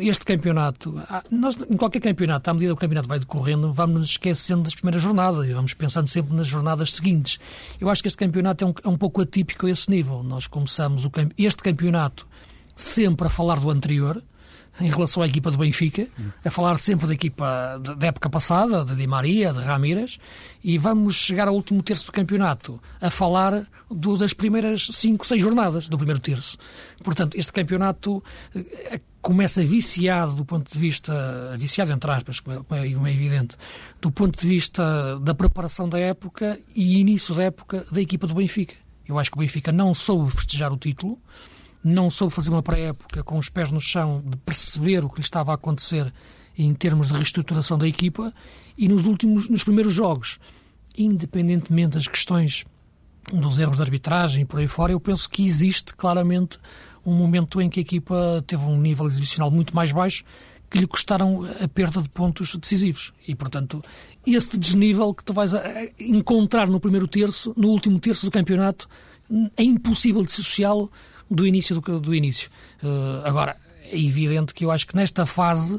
este 0.00 0.24
campeonato. 0.24 1.00
Ah, 1.08 1.22
nós, 1.30 1.56
em 1.68 1.76
qualquer 1.76 2.00
campeonato, 2.00 2.50
à 2.50 2.54
medida 2.54 2.72
que 2.72 2.74
o 2.74 2.80
campeonato 2.80 3.08
vai 3.08 3.18
decorrendo, 3.18 3.72
vamos 3.72 4.00
nos 4.00 4.10
esquecendo 4.10 4.62
das 4.62 4.74
primeiras 4.74 5.02
jornadas 5.02 5.48
e 5.48 5.52
vamos 5.52 5.74
pensando 5.74 6.08
sempre 6.08 6.34
nas 6.34 6.46
jornadas 6.46 6.92
seguintes. 6.94 7.38
Eu 7.80 7.88
acho 7.88 8.02
que 8.02 8.08
este 8.08 8.18
campeonato 8.18 8.64
é 8.64 8.66
um, 8.66 8.74
é 8.84 8.88
um 8.88 8.96
pouco 8.96 9.20
atípico 9.20 9.66
a 9.66 9.70
esse 9.70 9.90
nível. 9.90 10.22
Nós 10.22 10.46
começamos 10.46 11.04
o, 11.04 11.10
este 11.38 11.62
campeonato 11.62 12.26
sempre 12.74 13.26
a 13.26 13.30
falar 13.30 13.60
do 13.60 13.70
anterior, 13.70 14.22
em 14.80 14.90
relação 14.90 15.22
à 15.22 15.26
equipa 15.26 15.50
do 15.50 15.58
Benfica, 15.58 16.08
a 16.44 16.50
falar 16.50 16.78
sempre 16.78 17.06
da 17.06 17.14
equipa 17.14 17.80
da 17.98 18.06
época 18.06 18.30
passada, 18.30 18.84
de 18.84 18.96
Di 18.96 19.06
Maria, 19.06 19.52
de 19.52 19.60
Ramírez, 19.60 20.18
e 20.64 20.78
vamos 20.78 21.14
chegar 21.14 21.48
ao 21.48 21.54
último 21.54 21.82
terço 21.82 22.06
do 22.06 22.12
campeonato 22.12 22.80
a 23.00 23.10
falar 23.10 23.66
do, 23.90 24.16
das 24.16 24.32
primeiras 24.32 24.86
5, 24.86 25.26
6 25.26 25.40
jornadas 25.40 25.88
do 25.88 25.96
primeiro 25.96 26.20
terço. 26.20 26.56
Portanto, 27.02 27.36
este 27.36 27.52
campeonato 27.52 28.22
eh, 28.54 29.00
começa 29.20 29.62
viciado 29.62 30.34
do 30.34 30.44
ponto 30.44 30.72
de 30.72 30.78
vista, 30.78 31.54
viciado 31.58 31.92
entre 31.92 32.10
aspas, 32.10 32.40
como 32.40 32.64
é, 32.70 32.86
é 32.86 33.14
evidente, 33.14 33.56
do 34.00 34.10
ponto 34.10 34.38
de 34.38 34.46
vista 34.46 35.18
da 35.20 35.34
preparação 35.34 35.88
da 35.88 35.98
época 35.98 36.58
e 36.74 36.98
início 36.98 37.34
da 37.34 37.44
época 37.44 37.86
da 37.90 38.00
equipa 38.00 38.26
do 38.26 38.34
Benfica. 38.34 38.74
Eu 39.06 39.18
acho 39.18 39.30
que 39.30 39.36
o 39.36 39.40
Benfica 39.40 39.70
não 39.70 39.92
soube 39.92 40.30
festejar 40.30 40.72
o 40.72 40.76
título, 40.76 41.18
não 41.82 42.10
soube 42.10 42.32
fazer 42.32 42.50
uma 42.50 42.62
pré-época 42.62 43.22
com 43.22 43.38
os 43.38 43.48
pés 43.48 43.70
no 43.70 43.80
chão 43.80 44.22
de 44.24 44.36
perceber 44.38 45.04
o 45.04 45.08
que 45.08 45.16
lhe 45.16 45.24
estava 45.24 45.52
a 45.52 45.54
acontecer 45.54 46.12
em 46.56 46.72
termos 46.74 47.08
de 47.08 47.14
reestruturação 47.14 47.78
da 47.78 47.88
equipa 47.88 48.32
e 48.76 48.88
nos 48.88 49.04
últimos, 49.04 49.48
nos 49.48 49.64
primeiros 49.64 49.92
jogos, 49.92 50.38
independentemente 50.96 51.94
das 51.94 52.06
questões 52.06 52.64
dos 53.32 53.58
erros 53.58 53.76
de 53.76 53.82
arbitragem 53.82 54.42
e 54.42 54.44
por 54.44 54.60
aí 54.60 54.68
fora, 54.68 54.92
eu 54.92 55.00
penso 55.00 55.28
que 55.28 55.44
existe 55.44 55.94
claramente 55.94 56.58
um 57.04 57.14
momento 57.14 57.60
em 57.60 57.68
que 57.68 57.80
a 57.80 57.82
equipa 57.82 58.44
teve 58.46 58.64
um 58.64 58.78
nível 58.78 59.06
exibicional 59.06 59.50
muito 59.50 59.74
mais 59.74 59.92
baixo 59.92 60.24
que 60.70 60.78
lhe 60.78 60.86
custaram 60.86 61.44
a 61.62 61.68
perda 61.68 62.00
de 62.00 62.08
pontos 62.08 62.56
decisivos. 62.56 63.12
E, 63.28 63.34
portanto, 63.34 63.82
este 64.26 64.56
desnível 64.56 65.12
que 65.12 65.22
tu 65.22 65.34
vais 65.34 65.52
encontrar 65.98 66.66
no 66.66 66.80
primeiro 66.80 67.06
terço, 67.06 67.52
no 67.58 67.68
último 67.68 68.00
terço 68.00 68.24
do 68.24 68.32
campeonato, 68.32 68.88
é 69.54 69.62
impossível 69.62 70.24
dissociá-lo 70.24 70.90
do 71.32 71.46
início 71.46 71.80
do, 71.80 72.00
do 72.00 72.14
início. 72.14 72.50
Uh, 72.82 73.24
agora, 73.24 73.56
é 73.90 73.98
evidente 73.98 74.54
que 74.54 74.64
eu 74.64 74.70
acho 74.70 74.86
que 74.86 74.96
nesta 74.96 75.26
fase 75.26 75.76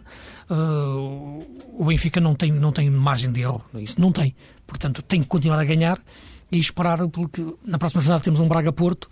uh, 0.49 1.47
o 1.73 1.85
Benfica 1.85 2.19
não 2.19 2.35
tem, 2.35 2.51
não 2.51 2.71
tem 2.71 2.89
margem 2.89 3.31
de 3.31 3.41
erro. 3.41 3.63
Isso 3.75 3.99
não 3.99 4.11
tem. 4.11 4.35
Portanto, 4.67 5.01
tem 5.01 5.21
que 5.21 5.27
continuar 5.27 5.59
a 5.59 5.63
ganhar 5.63 5.99
e 6.51 6.57
esperar, 6.57 7.07
porque 7.09 7.43
na 7.65 7.77
próxima 7.77 8.01
jornada 8.01 8.23
temos 8.23 8.39
um 8.39 8.47
Braga-Porto. 8.47 9.09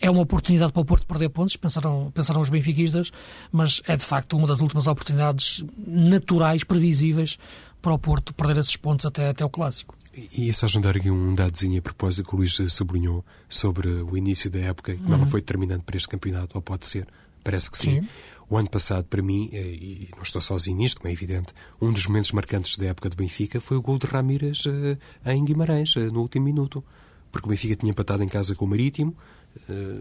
É 0.00 0.08
uma 0.08 0.22
oportunidade 0.22 0.72
para 0.72 0.80
o 0.80 0.84
Porto 0.84 1.06
perder 1.06 1.28
pontos, 1.28 1.56
pensaram, 1.56 2.10
pensaram 2.14 2.40
os 2.40 2.48
benfiquistas, 2.48 3.10
mas 3.50 3.82
é 3.84 3.96
de 3.96 4.04
facto 4.04 4.36
uma 4.36 4.46
das 4.46 4.60
últimas 4.60 4.86
oportunidades 4.86 5.64
naturais, 5.76 6.62
previsíveis, 6.62 7.36
para 7.80 7.92
o 7.92 7.98
Porto 7.98 8.34
perder 8.34 8.58
esses 8.58 8.76
pontos 8.76 9.06
até, 9.06 9.28
até 9.28 9.44
o 9.44 9.50
Clássico. 9.50 9.96
E 10.32 10.50
é 10.50 10.52
só 10.52 10.66
juntar 10.66 10.96
aqui 10.96 11.10
um 11.10 11.34
dadozinho 11.34 11.78
a 11.78 11.82
propósito 11.82 12.28
que 12.28 12.34
o 12.34 12.38
Luís 12.38 12.58
sublinhou 12.68 13.24
sobre 13.48 13.88
o 13.88 14.16
início 14.16 14.50
da 14.50 14.58
época, 14.58 14.94
que 14.94 15.02
uhum. 15.02 15.18
não 15.18 15.26
foi 15.26 15.40
determinante 15.40 15.84
para 15.84 15.96
este 15.96 16.08
campeonato, 16.08 16.56
ou 16.56 16.62
pode 16.62 16.86
ser, 16.86 17.06
parece 17.44 17.70
que 17.70 17.78
sim. 17.78 18.02
sim. 18.02 18.08
O 18.50 18.56
ano 18.56 18.68
passado, 18.68 19.04
para 19.04 19.22
mim, 19.22 19.50
eh, 19.52 19.60
e 19.60 20.08
não 20.16 20.22
estou 20.22 20.40
sozinho 20.40 20.76
nisto, 20.76 21.00
como 21.00 21.10
é 21.10 21.12
evidente, 21.12 21.52
um 21.80 21.92
dos 21.92 22.06
momentos 22.06 22.32
marcantes 22.32 22.76
da 22.78 22.86
época 22.86 23.10
do 23.10 23.16
Benfica 23.16 23.60
foi 23.60 23.76
o 23.76 23.82
gol 23.82 23.98
de 23.98 24.06
Ramírez 24.06 24.64
uh, 24.64 24.98
em 25.26 25.44
Guimarães, 25.44 25.94
uh, 25.96 26.10
no 26.10 26.20
último 26.20 26.46
minuto. 26.46 26.82
Porque 27.30 27.46
o 27.46 27.50
Benfica 27.50 27.76
tinha 27.76 27.90
empatado 27.90 28.24
em 28.24 28.28
casa 28.28 28.54
com 28.54 28.64
o 28.64 28.68
Marítimo, 28.68 29.14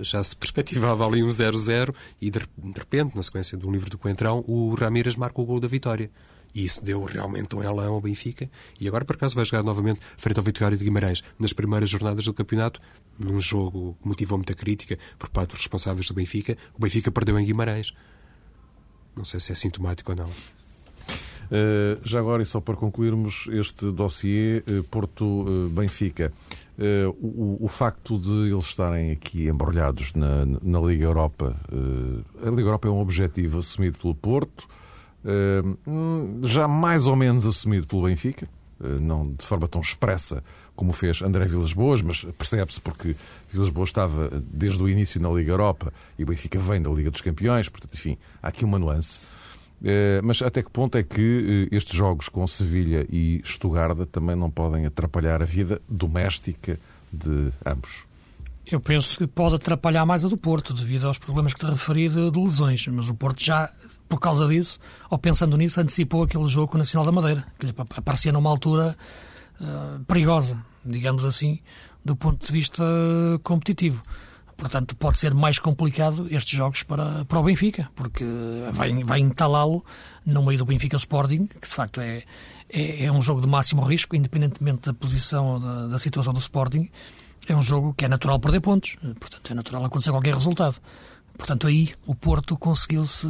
já 0.01 0.23
se 0.23 0.33
perspectivava 0.37 1.05
ali 1.05 1.21
um 1.21 1.27
0-0, 1.27 1.93
e 2.21 2.31
de, 2.31 2.39
de, 2.39 2.79
repente, 2.79 3.17
na 3.17 3.21
sequência 3.21 3.57
do 3.57 3.69
livro 3.69 3.89
do 3.89 3.97
Coentrão, 3.97 4.45
o 4.47 4.73
Ramírez 4.75 5.17
marca 5.17 5.41
o 5.41 5.45
gol 5.45 5.59
da 5.59 5.67
vitória. 5.67 6.09
E 6.53 6.63
isso 6.63 6.83
deu 6.83 7.03
realmente 7.03 7.55
um 7.55 7.63
elan 7.63 7.87
ao 7.87 8.01
Benfica. 8.01 8.49
E 8.79 8.87
agora, 8.87 9.05
por 9.05 9.15
acaso, 9.15 9.35
vai 9.35 9.45
jogar 9.45 9.63
novamente 9.63 9.99
frente 10.01 10.37
ao 10.37 10.43
Vitória 10.43 10.77
de 10.77 10.83
Guimarães 10.83 11.23
nas 11.39 11.53
primeiras 11.53 11.89
jornadas 11.89 12.25
do 12.25 12.33
campeonato, 12.33 12.79
num 13.17 13.39
jogo 13.39 13.95
que 14.01 14.07
motivou 14.07 14.37
muita 14.37 14.53
crítica 14.53 14.97
por 15.17 15.29
parte 15.29 15.51
dos 15.51 15.59
responsáveis 15.59 16.07
do 16.07 16.13
Benfica. 16.13 16.57
O 16.75 16.81
Benfica 16.81 17.11
perdeu 17.11 17.39
em 17.39 17.45
Guimarães. 17.45 17.93
Não 19.15 19.25
sei 19.25 19.39
se 19.39 19.51
é 19.51 19.55
sintomático 19.55 20.11
ou 20.11 20.17
não. 20.17 20.29
Uh, 21.47 21.99
já 22.03 22.19
agora, 22.19 22.43
e 22.43 22.45
só 22.45 22.59
para 22.59 22.75
concluirmos 22.75 23.47
este 23.51 23.89
dossiê 23.91 24.63
uh, 24.69 24.83
Porto-Benfica, 24.83 26.33
uh, 26.77 27.09
o, 27.21 27.57
o, 27.61 27.67
facto 27.69 28.19
de 28.19 28.51
eles 28.51 28.65
estarem 28.65 29.11
aqui 29.11 29.47
embrulhados 29.47 30.13
na, 30.13 30.45
na 30.61 30.79
Liga 30.81 31.05
Europa, 31.05 31.55
a 32.45 32.49
Liga 32.49 32.63
Europa 32.63 32.89
é 32.89 32.91
um 32.91 32.99
objetivo 32.99 33.59
assumido 33.59 33.97
pelo 33.97 34.13
Porto, 34.13 34.67
já 36.43 36.67
mais 36.67 37.05
ou 37.05 37.15
menos 37.15 37.45
assumido 37.45 37.85
pelo 37.87 38.03
Benfica, 38.03 38.47
eh, 38.83 38.99
não 38.99 39.33
de 39.33 39.45
forma 39.45 39.67
tão 39.67 39.81
expressa 39.81 40.43
como 40.75 40.93
fez 40.93 41.21
André 41.23 41.45
Vilas 41.45 41.73
Boas, 41.73 42.01
mas 42.01 42.23
percebe-se 42.37 42.79
porque 42.79 43.15
Vilas 43.51 43.69
Boas 43.69 43.89
estava 43.89 44.29
desde 44.29 44.81
o 44.81 44.87
início 44.87 45.19
na 45.19 45.29
Liga 45.29 45.51
Europa 45.51 45.91
e 46.17 46.23
o 46.23 46.27
Benfica 46.27 46.59
vem 46.59 46.81
da 46.81 46.89
Liga 46.89 47.09
dos 47.09 47.21
Campeões, 47.21 47.67
portanto, 47.67 47.95
enfim, 47.95 48.17
há 48.41 48.49
aqui 48.49 48.63
uma 48.63 48.77
nuance. 48.77 49.19
Eh, 49.83 50.21
mas 50.23 50.41
até 50.41 50.61
que 50.61 50.69
ponto 50.69 50.97
é 50.97 51.03
que 51.03 51.67
eh, 51.71 51.75
estes 51.75 51.95
jogos 51.95 52.29
com 52.29 52.45
Sevilha 52.47 53.07
e 53.09 53.41
Estugarda 53.43 54.05
também 54.05 54.35
não 54.35 54.49
podem 54.49 54.85
atrapalhar 54.85 55.41
a 55.41 55.45
vida 55.45 55.81
doméstica 55.89 56.79
de 57.11 57.51
ambos? 57.65 58.05
Eu 58.65 58.79
penso 58.79 59.17
que 59.17 59.25
pode 59.25 59.55
atrapalhar 59.55 60.05
mais 60.05 60.25
a 60.25 60.27
do 60.27 60.37
Porto, 60.37 60.73
devido 60.73 61.07
aos 61.07 61.17
problemas 61.17 61.53
que 61.53 61.59
te 61.59 61.65
referi 61.65 62.09
de, 62.09 62.29
de 62.29 62.39
lesões, 62.39 62.85
mas 62.87 63.09
o 63.09 63.15
Porto 63.15 63.41
já 63.41 63.71
por 64.07 64.19
causa 64.19 64.47
disso, 64.47 64.79
ou 65.09 65.17
pensando 65.17 65.57
nisso, 65.57 65.79
antecipou 65.79 66.23
aquele 66.23 66.47
jogo 66.47 66.67
com 66.67 66.75
o 66.75 66.77
Nacional 66.77 67.05
da 67.05 67.11
Madeira, 67.11 67.45
que 67.59 67.65
lhe 67.65 67.73
aparecia 67.95 68.31
numa 68.31 68.49
altura 68.49 68.95
uh, 69.59 70.03
perigosa, 70.05 70.63
digamos 70.85 71.25
assim, 71.25 71.59
do 72.03 72.15
ponto 72.15 72.45
de 72.45 72.51
vista 72.51 72.83
competitivo. 73.43 74.01
Portanto, 74.57 74.95
pode 74.95 75.19
ser 75.19 75.35
mais 75.35 75.59
complicado 75.59 76.27
estes 76.31 76.57
jogos 76.57 76.81
para, 76.81 77.23
para 77.25 77.39
o 77.39 77.43
Benfica, 77.43 77.87
porque 77.95 78.25
vai, 78.73 79.03
vai 79.03 79.19
entalá-lo 79.19 79.85
no 80.25 80.43
meio 80.43 80.57
do 80.57 80.65
Benfica 80.65 80.95
Sporting, 80.95 81.45
que 81.45 81.67
de 81.67 81.75
facto 81.75 82.01
é, 82.01 82.23
é, 82.69 83.05
é, 83.05 83.11
um 83.11 83.21
jogo 83.21 83.39
de 83.39 83.47
máximo 83.47 83.83
risco, 83.83 84.15
independentemente 84.15 84.87
da 84.87 84.93
posição 84.95 85.45
ou 85.45 85.59
da, 85.59 85.87
da 85.87 85.99
situação 85.99 86.33
do 86.33 86.39
Sporting. 86.39 86.89
É 87.47 87.55
um 87.55 87.61
jogo 87.61 87.93
que 87.93 88.03
é 88.03 88.07
natural 88.07 88.39
perder 88.39 88.59
pontos, 88.59 88.97
portanto, 89.19 89.51
é 89.51 89.53
natural 89.53 89.85
acontecer 89.85 90.09
qualquer 90.09 90.33
resultado. 90.33 90.77
Portanto, 91.37 91.67
aí 91.67 91.93
o 92.05 92.15
Porto 92.15 92.57
conseguiu-se 92.57 93.27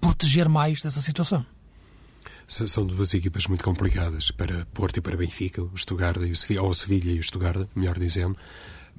proteger 0.00 0.48
mais 0.48 0.82
dessa 0.82 1.00
situação. 1.00 1.44
São 2.46 2.84
duas 2.84 3.14
equipas 3.14 3.46
muito 3.46 3.62
complicadas 3.62 4.32
para 4.32 4.66
Porto 4.74 4.96
e 4.96 5.00
para 5.00 5.16
Benfica, 5.16 5.62
o 5.62 5.72
e 6.26 6.30
o 6.32 6.36
Sevilha, 6.36 6.62
ou 6.62 6.70
o 6.70 6.74
Sevilha 6.74 7.12
e 7.12 7.18
o 7.20 7.22
Stuttgart, 7.22 7.68
melhor 7.76 7.96
dizendo. 7.96 8.36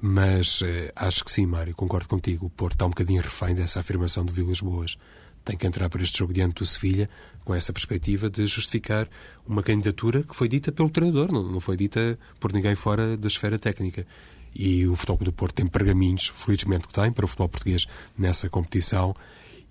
Mas 0.00 0.62
eh, 0.62 0.90
acho 0.96 1.22
que 1.22 1.30
sim, 1.30 1.46
Mário, 1.46 1.74
concordo 1.74 2.08
contigo. 2.08 2.46
O 2.46 2.50
Porto 2.50 2.72
está 2.72 2.86
um 2.86 2.88
bocadinho 2.88 3.20
refém 3.20 3.54
dessa 3.54 3.80
afirmação 3.80 4.24
de 4.24 4.32
Vilas 4.32 4.60
Boas. 4.60 4.96
Tem 5.44 5.56
que 5.56 5.66
entrar 5.66 5.90
para 5.90 6.02
este 6.02 6.18
jogo 6.18 6.32
diante 6.32 6.54
do 6.54 6.66
Sevilha 6.66 7.10
com 7.44 7.54
essa 7.54 7.72
perspectiva 7.72 8.30
de 8.30 8.46
justificar 8.46 9.08
uma 9.46 9.62
candidatura 9.62 10.22
que 10.22 10.34
foi 10.34 10.48
dita 10.48 10.72
pelo 10.72 10.88
treinador, 10.88 11.30
não, 11.30 11.42
não 11.42 11.60
foi 11.60 11.76
dita 11.76 12.18
por 12.40 12.52
ninguém 12.52 12.74
fora 12.74 13.16
da 13.16 13.28
esfera 13.28 13.58
técnica. 13.58 14.06
E 14.54 14.86
o 14.86 14.96
Futebol 14.96 15.24
do 15.24 15.32
Porto 15.32 15.56
tem 15.56 15.66
pergaminhos, 15.66 16.30
felizmente 16.34 16.86
que 16.86 16.92
tem, 16.92 17.10
para 17.12 17.24
o 17.24 17.28
futebol 17.28 17.48
português 17.48 17.86
nessa 18.16 18.48
competição. 18.48 19.14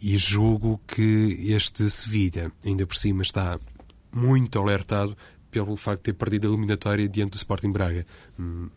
E 0.02 0.18
julgo 0.18 0.80
que 0.88 1.38
este 1.52 1.90
Sevilha, 1.90 2.52
ainda 2.66 2.88
por 2.88 2.96
cima, 2.96 3.22
está 3.22 3.60
muito 4.12 4.60
alertado 4.60 5.16
pelo 5.52 5.76
facto 5.76 6.00
de 6.00 6.04
ter 6.06 6.14
perdido 6.14 6.48
a 6.48 6.52
eliminatória 6.52 7.08
diante 7.08 7.32
do 7.32 7.36
Sporting 7.36 7.72
Braga. 7.72 8.06
Hum, 8.40 8.70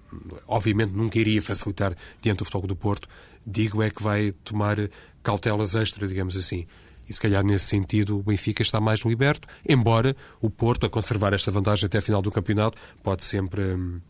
obviamente 0.47 0.93
nunca 0.93 1.19
iria 1.19 1.41
facilitar 1.41 1.97
diante 2.21 2.39
do 2.39 2.45
Futebol 2.45 2.67
do 2.67 2.77
Porto. 2.77 3.09
Digo 3.47 3.83
é 3.83 3.89
que 3.89 4.03
vai 4.03 4.33
tomar 4.43 4.77
cautelas 5.23 5.75
extra, 5.75 6.07
digamos 6.07 6.37
assim. 6.37 6.67
E 7.09 7.13
se 7.13 7.21
calhar 7.21 7.45
nesse 7.45 7.67
sentido 7.67 8.19
o 8.19 8.23
Benfica 8.23 8.63
está 8.63 8.81
mais 8.81 9.01
liberto, 9.01 9.47
embora 9.69 10.17
o 10.41 10.51
Porto, 10.51 10.87
a 10.87 10.91
conservar 10.91 11.33
esta 11.33 11.51
vantagem 11.51 11.87
até 11.87 11.99
a 11.99 12.03
final 12.03 12.21
do 12.21 12.31
campeonato, 12.31 12.81
pode 13.03 13.25
sempre, 13.25 13.63
hum, 13.63 14.01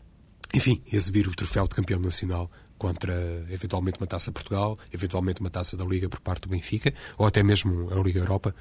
enfim, 0.53 0.81
exibir 0.91 1.27
o 1.27 1.35
troféu 1.35 1.67
de 1.67 1.75
campeão 1.75 1.99
nacional 1.99 2.49
contra 2.77 3.13
eventualmente 3.49 3.99
uma 3.99 4.07
taça 4.07 4.31
Portugal, 4.31 4.77
eventualmente 4.93 5.39
uma 5.39 5.49
taça 5.49 5.77
da 5.77 5.85
Liga 5.85 6.09
por 6.09 6.19
parte 6.19 6.43
do 6.43 6.49
Benfica, 6.49 6.93
ou 7.17 7.25
até 7.25 7.41
mesmo 7.41 7.89
a 7.91 8.01
Liga 8.01 8.19
Europa. 8.19 8.53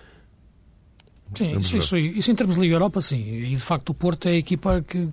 Sim, 1.35 1.59
isso, 1.59 1.77
isso, 1.77 1.97
isso, 1.97 2.31
em 2.31 2.35
termos 2.35 2.55
de 2.55 2.61
Liga 2.61 2.75
Europa, 2.77 3.01
sim. 3.01 3.19
E 3.19 3.57
de 3.57 3.63
facto 3.63 3.91
o 3.91 3.95
Porto 3.95 4.29
é 4.29 4.33
a 4.33 4.37
equipa 4.37 4.83
que, 4.83 5.09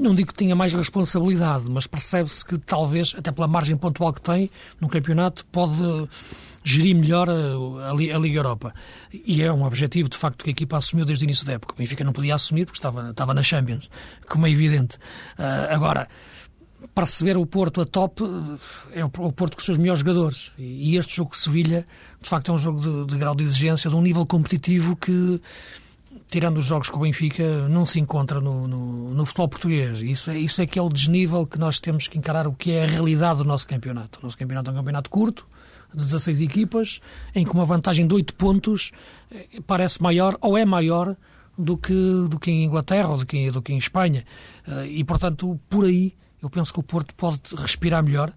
não 0.00 0.14
digo 0.14 0.28
que 0.28 0.34
tenha 0.34 0.56
mais 0.56 0.72
responsabilidade, 0.72 1.64
mas 1.68 1.86
percebe-se 1.86 2.44
que 2.44 2.58
talvez, 2.58 3.14
até 3.16 3.30
pela 3.30 3.46
margem 3.46 3.76
pontual 3.76 4.12
que 4.12 4.22
tem 4.22 4.50
no 4.80 4.88
campeonato, 4.88 5.44
pode 5.46 6.08
gerir 6.64 6.94
melhor 6.96 7.28
a, 7.28 7.90
a, 7.90 7.94
Liga 7.94 8.38
Europa. 8.38 8.74
E 9.12 9.42
é 9.42 9.52
um 9.52 9.64
objetivo, 9.64 10.08
de 10.08 10.16
facto, 10.16 10.44
que 10.44 10.50
a 10.50 10.52
equipa 10.52 10.76
assumiu 10.76 11.04
desde 11.04 11.24
o 11.24 11.26
início 11.26 11.46
da 11.46 11.54
época. 11.54 11.74
O 11.74 11.76
Benfica 11.76 12.02
não 12.02 12.12
podia 12.12 12.34
assumir 12.34 12.64
porque 12.64 12.78
estava, 12.78 13.10
estava 13.10 13.34
na 13.34 13.42
Champions, 13.42 13.90
como 14.28 14.46
é 14.46 14.50
evidente. 14.50 14.96
Uh, 15.38 15.68
agora, 15.70 16.08
perceber 16.94 17.36
o 17.36 17.46
Porto 17.46 17.80
a 17.80 17.84
top 17.84 18.22
é 18.92 19.04
o 19.04 19.10
Porto 19.10 19.54
com 19.54 19.60
os 19.60 19.64
seus 19.64 19.78
melhores 19.78 20.00
jogadores. 20.00 20.52
E 20.58 20.96
este 20.96 21.16
jogo 21.16 21.32
de 21.32 21.38
Sevilha, 21.38 21.86
de 22.20 22.28
facto, 22.28 22.50
é 22.50 22.54
um 22.54 22.58
jogo 22.58 22.80
de, 22.80 23.12
de 23.12 23.18
grau 23.18 23.34
de 23.34 23.44
exigência, 23.44 23.90
de 23.90 23.96
um 23.96 24.02
nível 24.02 24.26
competitivo 24.26 24.96
que, 24.96 25.40
tirando 26.28 26.58
os 26.58 26.64
jogos 26.64 26.88
com 26.88 26.98
o 26.98 27.02
Benfica, 27.02 27.68
não 27.68 27.84
se 27.84 27.98
encontra 27.98 28.40
no, 28.40 28.66
no, 28.66 29.14
no 29.14 29.26
futebol 29.26 29.48
português. 29.48 30.02
Isso 30.02 30.30
é, 30.30 30.38
isso 30.38 30.62
é 30.62 30.66
que 30.66 30.78
o 30.78 30.88
desnível 30.88 31.46
que 31.46 31.58
nós 31.58 31.80
temos 31.80 32.08
que 32.08 32.18
encarar 32.18 32.46
o 32.46 32.52
que 32.52 32.72
é 32.72 32.84
a 32.84 32.86
realidade 32.86 33.38
do 33.38 33.44
nosso 33.44 33.66
campeonato. 33.66 34.18
O 34.20 34.22
nosso 34.22 34.36
campeonato 34.36 34.70
é 34.70 34.72
um 34.72 34.76
campeonato 34.76 35.10
curto, 35.10 35.46
de 35.94 36.04
16 36.04 36.40
equipas, 36.42 37.00
em 37.34 37.44
que 37.44 37.52
uma 37.52 37.64
vantagem 37.64 38.06
de 38.06 38.14
8 38.14 38.34
pontos 38.34 38.92
eh, 39.30 39.60
parece 39.66 40.00
maior 40.00 40.36
ou 40.40 40.56
é 40.56 40.64
maior 40.64 41.16
do 41.58 41.76
que, 41.76 41.92
do 42.28 42.38
que 42.38 42.50
em 42.50 42.64
Inglaterra 42.64 43.08
ou 43.08 43.18
do 43.18 43.26
que, 43.26 43.50
do 43.50 43.60
que 43.60 43.72
em 43.72 43.78
Espanha. 43.78 44.24
Eh, 44.66 44.86
e, 44.86 45.04
portanto, 45.04 45.60
por 45.68 45.84
aí 45.84 46.14
eu 46.42 46.48
penso 46.48 46.72
que 46.72 46.80
o 46.80 46.82
Porto 46.82 47.14
pode 47.14 47.40
respirar 47.56 48.02
melhor 48.02 48.32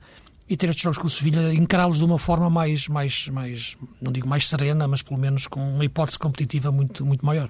e 0.49 0.57
ter 0.57 0.69
estes 0.69 0.83
jogos 0.83 0.97
com 0.97 1.07
o 1.07 1.09
Sevilha, 1.09 1.53
encará-los 1.53 1.99
de 1.99 2.05
uma 2.05 2.19
forma 2.19 2.49
mais, 2.49 2.87
mais, 2.87 3.29
mais, 3.29 3.77
não 4.01 4.11
digo 4.11 4.27
mais 4.27 4.49
serena, 4.49 4.87
mas 4.87 5.01
pelo 5.01 5.19
menos 5.19 5.47
com 5.47 5.75
uma 5.75 5.85
hipótese 5.85 6.19
competitiva 6.19 6.71
muito, 6.71 7.05
muito 7.05 7.25
maior. 7.25 7.49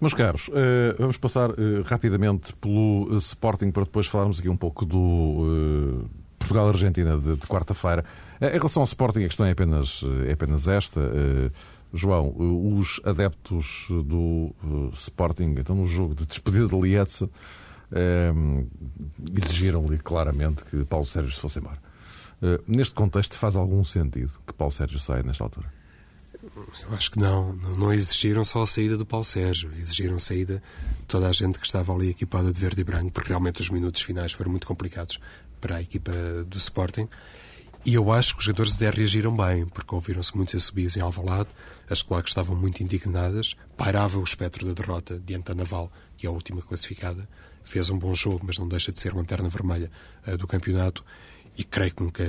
Meus 0.00 0.14
caros, 0.14 0.48
eh, 0.54 0.94
vamos 0.98 1.16
passar 1.16 1.50
eh, 1.50 1.82
rapidamente 1.84 2.52
pelo 2.54 3.08
eh, 3.12 3.16
Sporting 3.16 3.72
para 3.72 3.84
depois 3.84 4.06
falarmos 4.06 4.38
aqui 4.38 4.48
um 4.48 4.56
pouco 4.56 4.84
do 4.84 6.08
Portugal-Argentina 6.38 7.18
de, 7.18 7.36
quarta-feira. 7.46 8.04
Em 8.40 8.56
relação 8.56 8.82
ao 8.82 8.86
Sporting, 8.86 9.24
a 9.24 9.28
questão 9.28 9.44
é 9.44 9.50
apenas, 9.50 10.02
é 10.26 10.32
apenas 10.32 10.68
esta. 10.68 11.00
João, 11.92 12.34
os 12.36 13.00
adeptos 13.04 13.86
do 13.88 14.54
Sporting, 14.94 15.54
então 15.58 15.74
no 15.74 15.86
jogo 15.86 16.14
de 16.14 16.26
despedida 16.26 16.66
de 16.66 16.80
Lietze, 16.80 17.28
Ehm, 17.90 18.66
exigiram-lhe 19.34 19.98
claramente 19.98 20.64
que 20.64 20.84
Paulo 20.84 21.06
Sérgio 21.06 21.32
se 21.32 21.40
fosse 21.40 21.58
embora. 21.58 21.78
Neste 22.66 22.94
contexto, 22.94 23.36
faz 23.36 23.56
algum 23.56 23.82
sentido 23.82 24.30
que 24.46 24.52
Paulo 24.52 24.72
Sérgio 24.72 25.00
saia 25.00 25.22
nesta 25.22 25.42
altura? 25.42 25.72
Eu 26.82 26.94
acho 26.94 27.10
que 27.10 27.18
não. 27.18 27.52
Não 27.52 27.92
exigiram 27.92 28.44
só 28.44 28.62
a 28.62 28.66
saída 28.66 28.96
do 28.96 29.06
Paulo 29.06 29.24
Sérgio. 29.24 29.70
Exigiram 29.72 30.16
a 30.16 30.18
saída 30.18 30.62
de 31.00 31.06
toda 31.06 31.28
a 31.28 31.32
gente 31.32 31.58
que 31.58 31.66
estava 31.66 31.92
ali 31.92 32.10
equipada 32.10 32.50
de 32.52 32.58
verde 32.60 32.80
e 32.80 32.84
branco, 32.84 33.10
porque 33.10 33.28
realmente 33.28 33.60
os 33.60 33.70
minutos 33.70 34.02
finais 34.02 34.32
foram 34.32 34.50
muito 34.50 34.66
complicados 34.66 35.20
para 35.60 35.76
a 35.76 35.82
equipa 35.82 36.12
do 36.46 36.56
Sporting. 36.56 37.08
E 37.84 37.94
eu 37.94 38.12
acho 38.12 38.34
que 38.34 38.40
os 38.40 38.44
jogadores 38.44 38.76
de 38.76 38.90
reagiram 38.90 39.34
bem, 39.34 39.66
porque 39.66 39.94
ouviram-se 39.94 40.36
muitos 40.36 40.54
assobios 40.54 40.96
em 40.96 41.00
Alvalade, 41.00 41.48
as 41.88 42.02
claques 42.02 42.32
estavam 42.32 42.54
muito 42.54 42.82
indignadas, 42.82 43.54
pairava 43.76 44.18
o 44.18 44.22
espectro 44.22 44.66
da 44.66 44.74
derrota 44.74 45.18
diante 45.24 45.46
da 45.46 45.54
Naval, 45.54 45.90
que 46.16 46.26
é 46.26 46.28
a 46.28 46.32
última 46.32 46.60
classificada, 46.60 47.28
fez 47.62 47.88
um 47.88 47.98
bom 47.98 48.14
jogo, 48.14 48.40
mas 48.44 48.58
não 48.58 48.68
deixa 48.68 48.92
de 48.92 49.00
ser 49.00 49.14
lanterna 49.14 49.48
vermelha 49.48 49.90
uh, 50.26 50.36
do 50.36 50.46
campeonato 50.46 51.04
e 51.56 51.64
creio 51.64 51.94
que 51.94 52.02
nunca 52.02 52.24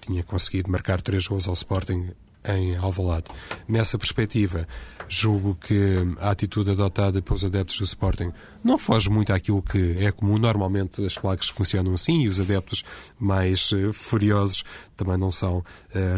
tinha 0.00 0.22
conseguido 0.22 0.70
marcar 0.70 1.00
três 1.00 1.26
gols 1.26 1.46
ao 1.46 1.54
Sporting 1.54 2.12
em 2.44 2.76
Alvalade. 2.76 3.26
Nessa 3.68 3.98
perspectiva, 3.98 4.66
julgo 5.08 5.54
que 5.54 5.98
a 6.20 6.30
atitude 6.30 6.70
adotada 6.70 7.20
pelos 7.20 7.44
adeptos 7.44 7.78
do 7.78 7.84
Sporting 7.84 8.32
não 8.64 8.78
foge 8.78 9.10
muito 9.10 9.32
àquilo 9.32 9.62
que 9.62 9.96
é 9.98 10.10
comum. 10.10 10.38
Normalmente 10.38 11.04
as 11.04 11.16
claques 11.16 11.48
funcionam 11.48 11.92
assim 11.92 12.22
e 12.22 12.28
os 12.28 12.40
adeptos 12.40 12.82
mais 13.18 13.70
uh, 13.72 13.92
furiosos 13.92 14.64
também 14.96 15.18
não 15.18 15.30
são 15.30 15.58
uh, 15.58 15.64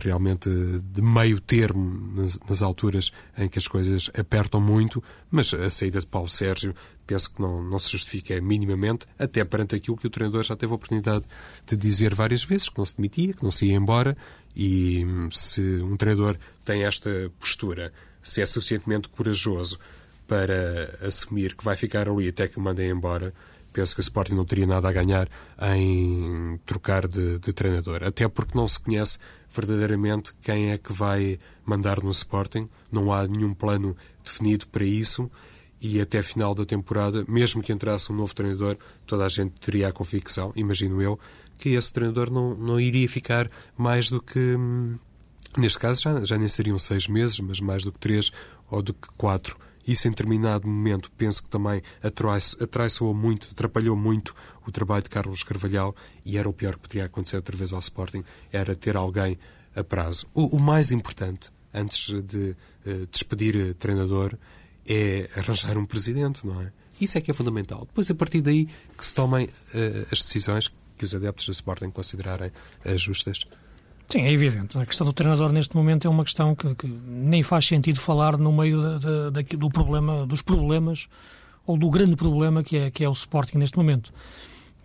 realmente 0.01 0.49
de 0.49 1.03
meio 1.03 1.41
termo 1.41 2.13
nas, 2.15 2.39
nas, 2.49 2.63
alturas 2.63 3.11
em 3.37 3.49
que 3.49 3.59
as 3.59 3.67
coisas 3.67 4.11
apertam 4.17 4.61
muito, 4.61 5.03
mas 5.31 5.53
a 5.53 5.69
saída 5.69 6.01
de 6.01 6.07
Paulo 6.07 6.29
Sérgio 6.29 6.75
penso 7.07 7.31
que 7.31 7.40
não, 7.40 7.62
não 7.62 7.79
se 7.79 7.90
justifica 7.90 8.40
minimamente, 8.40 9.07
até 9.19 9.45
perante 9.45 9.75
aquilo 9.75 9.97
que 9.97 10.07
o 10.07 10.11
treinador 10.11 10.43
já 10.43 10.57
teve 10.57 10.73
a 10.73 10.77
oportunidade 10.77 11.25
de 11.67 11.77
dizer 11.77 12.14
várias 12.14 12.45
vezes, 12.45 12.69
que 12.69 12.79
não 12.79 12.85
se 12.85 12.97
demitia, 12.97 13.33
que 13.33 13.43
não 13.43 13.51
se 13.51 13.67
ia 13.67 13.75
embora, 13.75 14.17
e 14.55 15.05
hum, 15.05 15.31
se 15.31 15.61
um 15.61 15.97
treinador 15.97 16.37
tem 16.64 16.85
esta 16.85 17.11
postura, 17.38 17.93
se 18.23 18.40
é 18.40 18.47
suficientemente 18.47 19.09
corajoso 19.09 19.79
para 20.27 20.99
assumir 21.07 21.55
que 21.55 21.64
vai 21.64 21.77
ficar 21.77 22.09
ali 22.09 22.29
até 22.29 22.49
que 22.49 22.59
o 22.59 22.61
mandem 22.61 22.90
embora, 22.90 23.35
penso 23.75 23.95
que 23.95 24.01
o 24.01 24.03
Sporting 24.03 24.35
não 24.35 24.45
teria 24.45 24.67
nada 24.67 24.88
a 24.88 24.93
ganhar 24.93 25.29
em 25.75 26.59
trocar 26.64 27.07
de, 27.09 27.38
de, 27.40 27.53
treinador. 27.53 28.05
Até 28.05 28.27
porque 28.29 28.57
não 28.57 28.67
se 28.69 28.79
conhece 28.79 29.19
verdadeiramente 29.53 30.33
quem 30.40 30.71
é 30.71 30.79
que 30.79 30.93
vai 30.93 31.38
mandar 31.67 32.03
no 32.03 32.11
Sporting, 32.11 32.69
não 32.90 33.12
há 33.12 33.27
nenhum 33.27 33.53
plano 33.53 33.97
definido 34.23 34.67
para 34.69 34.85
isso 34.85 35.31
e 35.85 36.01
até 36.01 36.23
final 36.23 36.55
da 36.55 36.64
temporada, 36.64 37.27
mesmo 37.29 37.62
que 37.62 37.70
entrasse 37.70 38.11
um 38.11 38.16
novo 38.16 38.35
treinador, 38.35 38.75
toda 39.07 39.27
a 39.27 39.29
gente 39.29 39.53
teria 39.61 39.88
a 39.88 39.92
convicção, 39.92 40.51
imagino 40.57 41.03
eu, 41.03 41.20
que 41.59 41.68
esse 41.68 41.92
treinador 41.92 42.31
não, 42.31 42.55
não 42.55 42.81
iria 42.81 43.07
ficar 43.07 43.51
mais 43.77 44.09
do 44.09 44.18
que. 44.23 44.38
Hum, 44.38 44.99
neste 45.59 45.79
caso 45.79 46.01
já, 46.01 46.25
já 46.25 46.38
nem 46.38 46.49
seriam 46.49 46.79
seis 46.79 47.07
meses, 47.07 47.38
mas 47.38 47.61
mais 47.61 47.85
do 47.85 47.92
que 47.92 47.99
três 47.99 48.33
ou 48.70 48.81
do 48.81 48.94
que 48.94 49.09
quatro. 49.18 49.59
Isso, 49.87 50.09
em 50.09 50.11
determinado 50.11 50.66
momento, 50.66 51.12
penso 51.18 51.42
que 51.42 51.51
também 51.51 51.83
atraiçoou 52.59 53.12
muito, 53.12 53.49
atrapalhou 53.53 53.94
muito 53.94 54.35
o 54.66 54.73
trabalho 54.73 55.03
de 55.03 55.11
Carlos 55.11 55.42
Carvalhal 55.42 55.94
e 56.25 56.38
era 56.38 56.49
o 56.49 56.53
pior 56.55 56.77
que 56.77 56.81
poderia 56.81 57.05
acontecer 57.05 57.37
outra 57.37 57.55
vez 57.55 57.75
ao 57.75 57.81
Sporting, 57.81 58.25
era 58.51 58.75
ter 58.75 58.97
alguém 58.97 59.38
a 59.77 59.85
prazo. 59.85 60.27
O, 60.33 60.57
o 60.57 60.59
mais 60.59 60.92
importante, 60.92 61.51
antes 61.75 62.11
de 62.25 62.57
uh, 62.87 63.07
despedir 63.11 63.55
uh, 63.55 63.75
treinador, 63.75 64.35
é 64.88 65.29
arranjar 65.37 65.77
um 65.77 65.85
presidente, 65.85 66.47
não 66.47 66.61
é? 66.61 66.73
Isso 67.01 67.18
é 67.18 67.20
que 67.20 67.31
é 67.31 67.35
fundamental. 67.35 67.81
Depois, 67.87 68.11
a 68.11 68.14
partir 68.14 68.40
daí, 68.40 68.66
que 68.97 69.05
se 69.05 69.14
tomem 69.14 69.47
uh, 69.47 70.07
as 70.12 70.23
decisões 70.23 70.73
que 70.97 71.05
os 71.05 71.14
adeptos 71.14 71.47
do 71.47 71.53
Sporting 71.53 71.90
considerarem 71.90 72.51
uh, 72.85 72.99
justas. 72.99 73.40
Sim, 74.07 74.23
é 74.23 74.33
evidente. 74.33 74.79
A 74.79 74.87
questão 74.87 75.07
do 75.07 75.12
treinador 75.12 75.51
neste 75.53 75.75
momento 75.75 76.07
é 76.07 76.11
uma 76.11 76.25
questão 76.25 76.55
que, 76.55 76.75
que 76.75 76.87
nem 76.87 77.42
faz 77.42 77.66
sentido 77.66 78.01
falar 78.01 78.38
no 78.38 78.53
meio 78.53 78.81
da, 78.81 79.31
da, 79.31 79.42
do 79.42 79.70
problema, 79.70 80.27
dos 80.27 80.42
problemas 80.42 81.09
ou 81.66 81.77
do 81.79 81.90
grande 81.90 82.14
problema 82.14 82.62
que 82.62 82.77
é, 82.77 82.90
que 82.90 83.03
é 83.03 83.09
o 83.09 83.12
Sporting 83.12 83.59
neste 83.59 83.77
momento. 83.77 84.12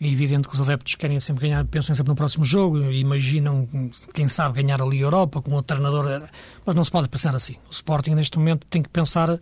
É 0.02 0.08
evidente 0.08 0.48
que 0.48 0.54
os 0.54 0.62
adeptos 0.62 0.96
querem 0.96 1.20
sempre 1.20 1.48
ganhar, 1.48 1.66
pensam 1.66 1.94
sempre 1.94 2.12
no 2.12 2.16
próximo 2.16 2.46
jogo, 2.46 2.80
imaginam, 2.92 3.68
quem 4.14 4.30
sabe, 4.30 4.64
ganhar 4.64 4.82
ali 4.82 5.00
a 5.00 5.02
Europa 5.02 5.42
com 5.42 5.54
o 5.54 5.62
treinador. 5.62 6.24
Mas 6.66 6.74
não 6.74 6.86
se 6.86 6.90
pode 6.90 7.10
pensar 7.10 7.36
assim. 7.36 7.56
O 7.70 7.72
Sporting, 7.72 8.12
neste 8.12 8.40
momento, 8.40 8.66
tem 8.70 8.82
que 8.82 8.88
pensar 8.88 9.38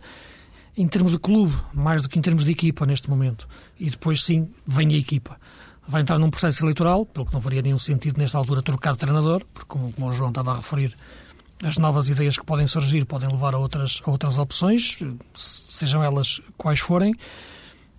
em 0.78 0.88
termos 0.88 1.12
de 1.12 1.18
clube, 1.18 1.54
mais 1.74 2.02
do 2.02 2.08
que 2.08 2.18
em 2.18 2.22
termos 2.22 2.44
de 2.44 2.52
equipa, 2.52 2.86
neste 2.86 3.10
momento. 3.10 3.46
E 3.78 3.90
depois, 3.90 4.22
sim, 4.22 4.48
vem 4.66 4.94
a 4.94 4.96
equipa. 4.96 5.38
Vai 5.86 6.02
entrar 6.02 6.18
num 6.18 6.30
processo 6.30 6.64
eleitoral, 6.64 7.04
pelo 7.04 7.26
que 7.26 7.34
não 7.34 7.40
faria 7.42 7.60
nenhum 7.60 7.78
sentido, 7.78 8.18
nesta 8.18 8.38
altura, 8.38 8.62
trocar 8.62 8.92
de 8.92 8.98
treinador, 8.98 9.44
porque, 9.52 9.68
como, 9.68 9.92
como 9.92 10.08
o 10.08 10.12
João 10.12 10.28
estava 10.28 10.52
a 10.52 10.56
referir, 10.56 10.94
as 11.62 11.76
novas 11.76 12.08
ideias 12.08 12.38
que 12.38 12.44
podem 12.46 12.66
surgir 12.66 13.04
podem 13.04 13.28
levar 13.28 13.54
a 13.54 13.58
outras, 13.58 14.00
a 14.04 14.10
outras 14.10 14.38
opções, 14.38 14.98
sejam 15.34 16.02
elas 16.02 16.40
quais 16.56 16.78
forem 16.78 17.14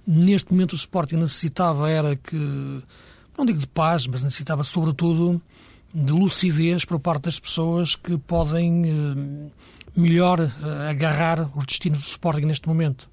neste 0.09 0.51
momento 0.51 0.73
o 0.73 0.75
Sporting 0.75 1.17
necessitava 1.17 1.87
era 1.87 2.15
que, 2.15 2.35
não 3.37 3.45
digo 3.45 3.59
de 3.59 3.67
paz, 3.67 4.07
mas 4.07 4.23
necessitava 4.23 4.63
sobretudo 4.63 5.39
de 5.93 6.11
lucidez 6.11 6.83
por 6.83 6.99
parte 6.99 7.23
das 7.23 7.39
pessoas 7.39 7.95
que 7.95 8.17
podem 8.17 8.85
eh, 8.85 9.51
melhor 9.99 10.39
eh, 10.39 10.89
agarrar 10.89 11.49
os 11.55 11.65
destinos 11.65 11.99
do 11.99 12.05
Sporting 12.05 12.45
neste 12.45 12.67
momento. 12.67 13.09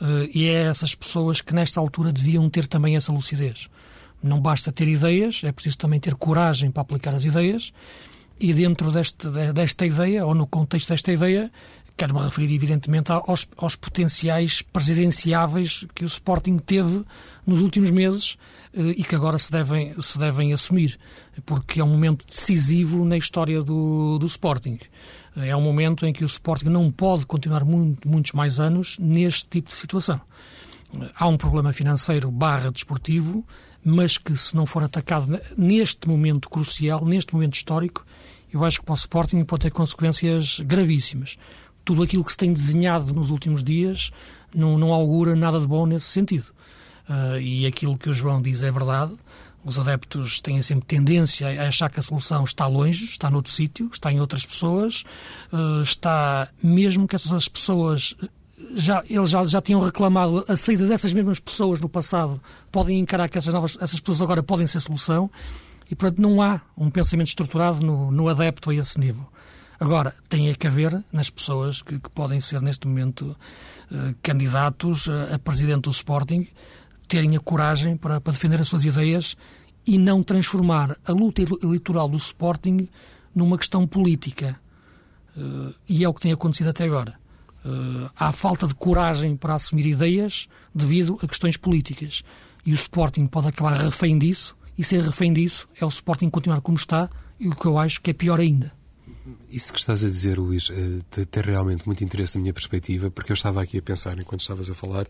Eh, 0.00 0.30
e 0.34 0.48
é 0.48 0.64
essas 0.64 0.94
pessoas 0.94 1.40
que 1.40 1.54
nesta 1.54 1.80
altura 1.80 2.12
deviam 2.12 2.48
ter 2.50 2.66
também 2.66 2.96
essa 2.96 3.12
lucidez. 3.12 3.68
Não 4.22 4.40
basta 4.40 4.72
ter 4.72 4.88
ideias, 4.88 5.42
é 5.44 5.52
preciso 5.52 5.78
também 5.78 6.00
ter 6.00 6.14
coragem 6.14 6.70
para 6.70 6.82
aplicar 6.82 7.14
as 7.14 7.24
ideias. 7.24 7.72
E 8.38 8.52
dentro 8.52 8.92
deste, 8.92 9.28
desta 9.54 9.86
ideia, 9.86 10.26
ou 10.26 10.34
no 10.34 10.46
contexto 10.46 10.90
desta 10.90 11.10
ideia, 11.10 11.50
Quero-me 11.96 12.22
referir, 12.22 12.54
evidentemente, 12.54 13.10
aos, 13.10 13.48
aos, 13.56 13.74
potenciais 13.74 14.60
presidenciáveis 14.60 15.86
que 15.94 16.04
o 16.04 16.06
Sporting 16.06 16.58
teve 16.58 17.02
nos 17.46 17.62
últimos 17.62 17.90
meses 17.90 18.36
eh, 18.74 18.96
e 18.98 19.02
que 19.02 19.14
agora 19.14 19.38
se 19.38 19.50
devem, 19.50 19.98
se 19.98 20.18
devem 20.18 20.52
assumir, 20.52 20.98
porque 21.46 21.80
é 21.80 21.84
um 21.84 21.88
momento 21.88 22.26
decisivo 22.26 23.02
na 23.02 23.16
história 23.16 23.62
do, 23.62 24.18
do 24.18 24.26
Sporting. 24.26 24.78
É 25.36 25.54
um 25.54 25.60
momento 25.60 26.06
em 26.06 26.12
que 26.12 26.24
o 26.24 26.26
Sporting 26.26 26.68
não 26.68 26.90
pode 26.90 27.26
continuar 27.26 27.64
muito, 27.64 28.08
muitos 28.08 28.32
mais 28.32 28.58
anos 28.58 28.98
neste 28.98 29.46
tipo 29.46 29.68
de 29.68 29.76
situação. 29.76 30.20
Há 31.14 31.28
um 31.28 31.36
problema 31.36 31.72
financeiro 31.72 32.30
barra 32.30 32.70
desportivo, 32.70 33.44
mas 33.84 34.16
que 34.16 34.34
se 34.36 34.56
não 34.56 34.64
for 34.64 34.82
atacado 34.82 35.38
neste 35.56 36.08
momento 36.08 36.48
crucial, 36.48 37.04
neste 37.04 37.34
momento 37.34 37.54
histórico, 37.54 38.04
eu 38.52 38.64
acho 38.64 38.80
que 38.80 38.86
para 38.86 38.94
o 38.94 38.96
Sporting 38.96 39.44
pode 39.44 39.62
ter 39.62 39.70
consequências 39.70 40.60
gravíssimas 40.60 41.36
tudo 41.86 42.02
aquilo 42.02 42.24
que 42.24 42.32
se 42.32 42.36
tem 42.36 42.52
desenhado 42.52 43.14
nos 43.14 43.30
últimos 43.30 43.62
dias 43.62 44.10
não, 44.52 44.76
não 44.76 44.92
augura 44.92 45.36
nada 45.36 45.60
de 45.60 45.68
bom 45.68 45.86
nesse 45.86 46.06
sentido. 46.06 46.46
Uh, 47.08 47.38
e 47.38 47.64
aquilo 47.64 47.96
que 47.96 48.10
o 48.10 48.12
João 48.12 48.42
diz 48.42 48.64
é 48.64 48.72
verdade. 48.72 49.14
Os 49.66 49.80
adeptos 49.80 50.40
têm 50.40 50.62
sempre 50.62 50.86
tendência 50.86 51.48
a 51.60 51.66
achar 51.66 51.90
que 51.90 51.98
a 51.98 52.02
solução 52.02 52.44
está 52.44 52.68
longe, 52.68 53.04
está 53.04 53.28
noutro 53.28 53.50
sítio, 53.50 53.90
está 53.92 54.12
em 54.12 54.20
outras 54.20 54.46
pessoas, 54.46 55.02
uh, 55.52 55.82
está 55.82 56.48
mesmo 56.62 57.08
que 57.08 57.16
essas 57.16 57.48
pessoas 57.48 58.14
já, 58.76 59.02
eles 59.10 59.28
já, 59.28 59.42
já 59.42 59.60
tinham 59.60 59.80
reclamado 59.80 60.44
a 60.46 60.56
saída 60.56 60.86
dessas 60.86 61.12
mesmas 61.12 61.40
pessoas 61.40 61.80
no 61.80 61.88
passado, 61.88 62.40
podem 62.70 63.00
encarar 63.00 63.28
que 63.28 63.38
essas, 63.38 63.52
novas, 63.52 63.76
essas 63.80 63.98
pessoas 63.98 64.22
agora 64.22 64.40
podem 64.40 64.68
ser 64.68 64.78
solução 64.78 65.28
e, 65.90 65.96
portanto, 65.96 66.22
não 66.22 66.40
há 66.40 66.60
um 66.78 66.88
pensamento 66.88 67.26
estruturado 67.26 67.84
no, 67.84 68.12
no 68.12 68.28
adepto 68.28 68.70
a 68.70 68.74
esse 68.74 69.00
nível. 69.00 69.26
Agora, 69.80 70.14
tem 70.28 70.54
que 70.54 70.66
haver 70.68 71.04
nas 71.12 71.28
pessoas 71.28 71.82
que, 71.82 71.98
que 71.98 72.10
podem 72.10 72.40
ser, 72.40 72.62
neste 72.62 72.86
momento, 72.86 73.36
eh, 73.92 74.14
candidatos 74.22 75.08
a, 75.08 75.34
a, 75.34 75.38
presidente 75.38 75.82
do 75.82 75.90
Sporting, 75.90 76.48
terem 77.08 77.36
a 77.36 77.40
coragem 77.40 77.96
para, 77.96 78.20
para 78.20 78.32
defender 78.32 78.60
as 78.60 78.68
suas 78.68 78.84
ideias 78.84 79.36
e 79.86 79.98
não 79.98 80.22
transformar 80.22 80.96
a 81.04 81.12
luta 81.12 81.42
eleitoral 81.62 82.08
do 82.08 82.16
Sporting 82.16 82.88
numa 83.34 83.56
questão 83.56 83.86
política. 83.86 84.58
Uh, 85.36 85.74
e 85.88 86.02
é 86.02 86.08
o 86.08 86.14
que 86.14 86.20
tem 86.20 86.32
acontecido 86.32 86.70
até 86.70 86.84
agora. 86.84 87.14
Uh, 87.64 88.10
há 88.16 88.32
falta 88.32 88.66
de 88.66 88.74
coragem 88.74 89.36
para 89.36 89.54
assumir 89.54 89.86
ideias 89.86 90.48
devido 90.74 91.18
a 91.22 91.28
questões 91.28 91.56
políticas. 91.56 92.22
E 92.64 92.72
o 92.72 92.74
Sporting 92.74 93.26
pode 93.26 93.48
acabar 93.48 93.74
refém 93.74 94.18
disso, 94.18 94.56
e 94.76 94.82
ser 94.82 95.02
refém 95.02 95.32
disso 95.32 95.68
é 95.80 95.84
o 95.84 95.88
Sporting 95.88 96.30
continuar 96.30 96.60
como 96.60 96.76
está, 96.76 97.08
e 97.38 97.48
o 97.48 97.54
que 97.54 97.66
eu 97.66 97.78
acho 97.78 98.00
que 98.00 98.10
é 98.10 98.14
pior 98.14 98.40
ainda. 98.40 98.72
Isso 99.50 99.72
que 99.72 99.78
estás 99.78 100.04
a 100.04 100.08
dizer, 100.08 100.38
Luís, 100.38 100.70
eh, 100.70 101.24
tem 101.26 101.42
realmente 101.42 101.86
muito 101.86 102.02
interesse 102.02 102.36
na 102.36 102.42
minha 102.42 102.52
perspectiva, 102.52 103.10
porque 103.10 103.32
eu 103.32 103.34
estava 103.34 103.62
aqui 103.62 103.78
a 103.78 103.82
pensar, 103.82 104.18
enquanto 104.18 104.40
estavas 104.40 104.70
a 104.70 104.74
falar, 104.74 105.06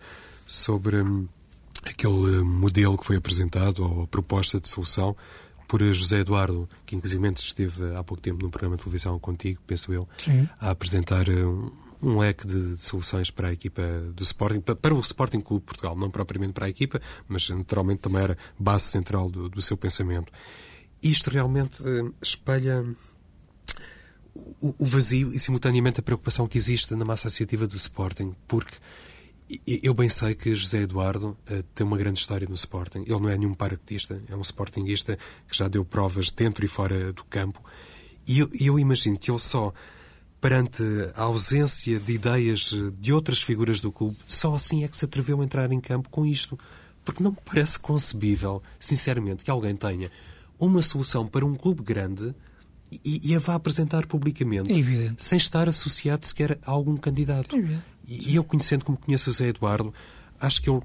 sobre 0.47 1.03
hum, 1.03 1.27
aquele 1.90 2.42
modelo 2.42 2.96
que 2.96 3.05
foi 3.05 3.16
apresentado, 3.16 3.83
ou 3.83 4.03
a 4.03 4.07
proposta 4.07 4.61
de 4.61 4.68
solução, 4.68 5.16
por 5.68 5.83
José 5.92 6.20
Eduardo, 6.20 6.68
que 6.85 6.94
inclusive 6.94 7.29
esteve 7.37 7.96
há 7.96 8.05
pouco 8.05 8.22
tempo 8.22 8.42
num 8.42 8.51
programa 8.51 8.77
de 8.77 8.85
televisão 8.85 9.18
contigo, 9.18 9.61
penso 9.66 9.92
eu, 9.92 10.09
Sim. 10.16 10.49
a 10.61 10.70
apresentar 10.70 11.29
um, 11.29 11.70
um 12.03 12.18
leque 12.18 12.46
de, 12.46 12.77
de, 12.77 12.85
soluções 12.85 13.31
para 13.31 13.49
a 13.49 13.53
equipa 13.53 13.83
do 14.14 14.22
Sporting, 14.22 14.61
para, 14.61 14.77
para, 14.77 14.94
o 14.94 15.01
Sporting 15.01 15.40
Clube 15.40 15.64
Portugal, 15.64 15.96
não 15.96 16.11
propriamente 16.11 16.53
para 16.53 16.66
a 16.66 16.68
equipa, 16.68 17.01
mas 17.29 17.49
naturalmente 17.51 18.01
também 18.01 18.22
era 18.22 18.38
base 18.59 18.85
central 18.85 19.29
do, 19.29 19.49
do 19.49 19.61
seu 19.61 19.77
pensamento. 19.77 20.33
Isto 21.03 21.31
realmente 21.31 21.83
uh, 21.83 22.14
espelha 22.22 22.85
o, 24.61 24.85
vazio 24.85 25.33
e, 25.33 25.38
simultaneamente, 25.38 26.01
a 26.01 26.03
preocupação 26.03 26.46
que 26.46 26.59
existe 26.59 26.94
na 26.94 27.05
massa 27.05 27.29
associativa 27.29 27.66
do 27.66 27.77
Sporting, 27.77 28.35
porque 28.46 28.75
eu 29.67 29.95
bem 29.95 30.09
sei 30.09 30.35
que 30.35 30.55
José 30.55 30.83
Eduardo 30.83 31.37
uh, 31.51 31.63
tem 31.75 31.87
uma 31.87 31.97
grande 31.97 32.19
história 32.19 32.49
no 32.49 32.55
Sporting. 32.55 33.01
Ele 33.01 33.21
não 33.21 33.29
é 33.29 33.39
nenhum 33.39 33.55
paraquedista, 33.55 34.21
é 34.29 34.35
um 34.35 34.43
Sportingista 34.43 35.17
que 35.49 35.57
já 35.57 35.69
deu 35.69 35.85
provas 35.85 36.31
dentro 36.31 36.65
e 36.65 36.69
fora 36.69 37.13
do 37.13 37.25
campo. 37.25 37.63
E 38.27 38.41
eu, 38.41 38.51
eu 38.59 38.79
imagino 38.79 39.17
que 39.17 39.31
ele 39.31 39.39
só, 39.39 39.73
perante 40.41 40.83
a 41.15 41.23
ausência 41.23 42.01
de 42.01 42.13
ideias 42.13 42.75
de 42.99 43.13
outras 43.13 43.41
figuras 43.41 43.81
do 43.81 43.93
clube, 43.93 44.17
só 44.27 44.55
assim 44.55 44.83
é 44.83 44.89
que 44.89 44.97
se 44.97 45.05
atreveu 45.05 45.41
a 45.41 45.45
entrar 45.45 45.71
em 45.71 45.81
campo 45.81 46.09
com 46.09 46.27
isto. 46.27 46.59
Porque 47.05 47.23
não 47.23 47.31
me 47.31 47.39
parece 47.45 47.79
concebível, 47.79 48.61
sinceramente, 48.81 49.45
que 49.45 49.51
alguém 49.51 49.77
tenha 49.77 50.11
uma 50.59 50.83
solução 50.83 51.25
para 51.25 51.47
um 51.47 51.55
clube 51.55 51.85
grande 51.85 52.35
e, 53.05 53.21
e 53.31 53.37
a 53.37 53.39
vá 53.39 53.55
apresentar 53.55 54.07
publicamente, 54.07 54.73
é 54.73 55.15
sem 55.19 55.37
estar 55.37 55.69
associado 55.69 56.25
sequer 56.27 56.59
a 56.65 56.71
algum 56.71 56.97
candidato. 56.97 57.57
É 57.57 57.79
e, 58.07 58.33
e 58.33 58.37
eu, 58.37 58.45
conhecendo 58.45 58.85
como 58.85 58.99
conheço 58.99 59.31
o 59.31 59.33
Zé 59.33 59.49
Eduardo, 59.49 59.92
acho 60.40 60.62
que 60.62 60.71
ele, 60.71 60.83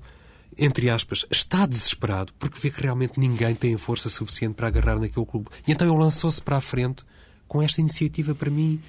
entre 0.57 0.89
aspas, 0.89 1.25
está 1.29 1.65
desesperado 1.65 2.33
porque 2.39 2.59
vê 2.59 2.69
que 2.69 2.81
realmente 2.81 3.19
ninguém 3.19 3.55
tem 3.55 3.77
força 3.77 4.09
suficiente 4.09 4.55
para 4.55 4.67
agarrar 4.67 4.99
naquele 4.99 5.25
clube. 5.25 5.47
E 5.67 5.71
então 5.71 5.87
ele 5.87 5.97
lançou-se 5.97 6.41
para 6.41 6.57
a 6.57 6.61
frente 6.61 7.03
com 7.47 7.61
esta 7.61 7.81
iniciativa, 7.81 8.33
para 8.33 8.49
mim, 8.49 8.81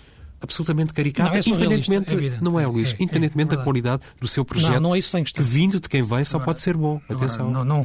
absolutamente 0.42 0.92
caricata, 0.92 1.30
não, 1.30 1.36
é 1.36 1.40
independentemente, 1.40 2.26
é 2.26 2.38
não 2.40 2.60
é, 2.60 2.66
Luís, 2.66 2.92
é, 2.92 2.96
é 2.98 3.04
independentemente 3.04 3.54
é, 3.54 3.56
da 3.56 3.62
qualidade 3.62 4.02
do 4.20 4.26
seu 4.26 4.44
projeto, 4.44 4.74
não, 4.74 4.80
não 4.80 4.94
é 4.94 4.98
isso 4.98 5.16
que 5.22 5.42
vindo 5.42 5.78
de 5.78 5.88
quem 5.88 6.02
vem 6.02 6.24
só 6.24 6.38
pode 6.38 6.60
ser 6.60 6.76
bom. 6.76 7.00
Atenção. 7.08 7.50
Não, 7.50 7.64
não, 7.64 7.84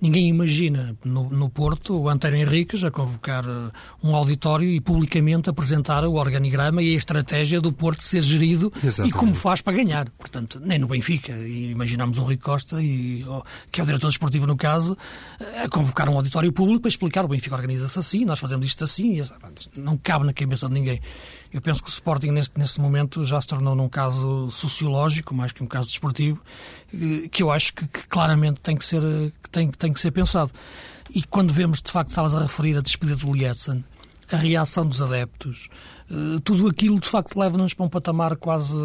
ninguém 0.00 0.28
imagina 0.28 0.96
no, 1.04 1.28
no 1.28 1.48
Porto 1.50 2.00
o 2.00 2.08
António 2.08 2.38
Henriques 2.38 2.84
a 2.84 2.90
convocar 2.90 3.44
uh, 3.46 3.70
um 4.02 4.14
auditório 4.14 4.68
e 4.68 4.80
publicamente 4.80 5.50
apresentar 5.50 6.04
o 6.04 6.14
organigrama 6.14 6.82
e 6.82 6.94
a 6.94 6.96
estratégia 6.96 7.60
do 7.60 7.72
Porto 7.72 8.02
ser 8.02 8.22
gerido 8.22 8.72
Exatamente. 8.82 9.14
e 9.14 9.18
como 9.18 9.34
faz 9.34 9.60
para 9.60 9.76
ganhar. 9.76 10.08
Portanto, 10.10 10.60
nem 10.62 10.78
no 10.78 10.86
Benfica. 10.86 11.32
E 11.32 11.70
imaginamos 11.70 12.18
o 12.18 12.22
Rui 12.22 12.36
Costa, 12.36 12.82
e, 12.82 13.24
que 13.70 13.80
é 13.80 13.84
o 13.84 13.86
diretor 13.86 14.08
desportivo 14.08 14.46
no 14.46 14.56
caso, 14.56 14.96
a 15.62 15.68
convocar 15.68 16.08
um 16.08 16.16
auditório 16.16 16.52
público 16.52 16.82
para 16.82 16.88
explicar 16.88 17.24
o 17.24 17.28
Benfica 17.28 17.54
organiza-se 17.54 17.98
assim, 17.98 18.24
nós 18.24 18.38
fazemos 18.38 18.66
isto 18.66 18.84
assim. 18.84 19.20
Não 19.76 19.96
cabe 19.96 20.26
na 20.26 20.32
cabeça 20.32 20.68
de 20.68 20.74
ninguém. 20.74 21.00
Eu 21.52 21.60
penso 21.60 21.82
que 21.82 21.88
o 21.88 21.92
Sporting, 21.92 22.28
neste, 22.28 22.58
neste 22.58 22.80
momento, 22.80 23.24
já 23.24 23.40
se 23.40 23.46
tornou 23.46 23.74
num 23.74 23.88
caso 23.88 24.48
sociológico, 24.50 25.34
mais 25.34 25.50
que 25.50 25.62
um 25.62 25.66
caso 25.66 25.88
desportivo, 25.88 26.40
eh, 26.94 27.28
que 27.28 27.42
eu 27.42 27.50
acho 27.50 27.74
que, 27.74 27.86
que 27.88 28.06
claramente 28.06 28.60
tem 28.60 28.76
que, 28.76 28.84
ser, 28.84 29.02
que 29.42 29.50
tem, 29.50 29.70
tem 29.70 29.92
que 29.92 30.00
ser 30.00 30.12
pensado. 30.12 30.50
E 31.12 31.22
quando 31.22 31.52
vemos, 31.52 31.82
de 31.82 31.90
facto, 31.90 32.10
estavas 32.10 32.34
a 32.34 32.42
referir 32.42 32.76
a 32.76 32.80
despedida 32.80 33.16
do 33.16 33.32
Lietzen, 33.32 33.84
a 34.30 34.36
reação 34.36 34.86
dos 34.86 35.02
adeptos, 35.02 35.68
eh, 36.10 36.40
tudo 36.44 36.68
aquilo 36.68 37.00
de 37.00 37.08
facto 37.08 37.36
leva-nos 37.36 37.74
para 37.74 37.86
um 37.86 37.88
patamar 37.88 38.36
quase 38.36 38.76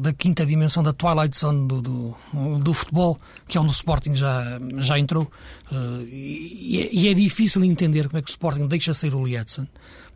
da 0.00 0.12
quinta 0.12 0.46
dimensão 0.46 0.82
da 0.82 0.92
Twilight 0.94 1.36
Zone 1.36 1.68
do, 1.68 1.82
do, 1.82 2.16
do 2.58 2.74
futebol, 2.74 3.18
que 3.46 3.58
é 3.58 3.60
onde 3.60 3.70
o 3.70 3.72
Sporting 3.72 4.14
já, 4.14 4.58
já 4.78 4.98
entrou. 4.98 5.30
Eh, 5.70 6.04
e 6.10 6.80
é, 6.80 6.94
e 6.94 7.08
é 7.08 7.14
difícil 7.14 7.62
entender 7.64 8.08
como 8.08 8.18
é 8.18 8.22
que 8.22 8.30
o 8.30 8.32
Sporting 8.32 8.66
deixa 8.66 8.94
sair 8.94 9.14
o 9.14 9.24
Lietzen 9.24 9.68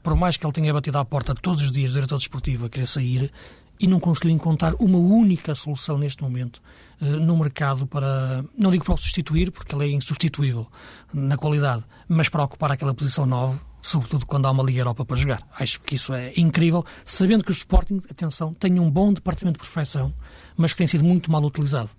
por 0.08 0.16
mais 0.16 0.38
que 0.38 0.46
ele 0.46 0.54
tenha 0.54 0.72
batido 0.72 0.96
à 0.96 1.04
porta 1.04 1.34
todos 1.34 1.62
os 1.62 1.70
dias 1.70 1.90
do 1.90 1.96
diretor 1.96 2.16
desportivo 2.16 2.64
a 2.64 2.70
querer 2.70 2.86
sair, 2.86 3.30
e 3.78 3.86
não 3.86 4.00
conseguiu 4.00 4.30
encontrar 4.30 4.74
uma 4.76 4.96
única 4.96 5.54
solução 5.54 5.98
neste 5.98 6.22
momento 6.22 6.62
uh, 6.98 7.04
no 7.04 7.36
mercado 7.36 7.86
para, 7.86 8.42
não 8.56 8.70
digo 8.70 8.86
para 8.86 8.94
o 8.94 8.96
substituir, 8.96 9.50
porque 9.50 9.74
ele 9.74 9.84
é 9.84 9.90
insubstituível 9.90 10.66
na 11.12 11.36
qualidade, 11.36 11.84
mas 12.08 12.30
para 12.30 12.42
ocupar 12.42 12.72
aquela 12.72 12.94
posição 12.94 13.26
nova, 13.26 13.60
sobretudo 13.82 14.24
quando 14.24 14.46
há 14.46 14.50
uma 14.50 14.62
Liga 14.62 14.80
Europa 14.80 15.04
para 15.04 15.14
jogar. 15.14 15.46
Acho 15.60 15.78
que 15.82 15.96
isso 15.96 16.14
é 16.14 16.32
incrível, 16.38 16.82
sabendo 17.04 17.44
que 17.44 17.50
o 17.50 17.52
Sporting, 17.52 18.00
atenção, 18.10 18.54
tem 18.54 18.80
um 18.80 18.90
bom 18.90 19.12
departamento 19.12 19.58
de 19.58 19.58
prospecção, 19.58 20.10
mas 20.56 20.72
que 20.72 20.78
tem 20.78 20.86
sido 20.86 21.04
muito 21.04 21.30
mal 21.30 21.44
utilizado. 21.44 21.90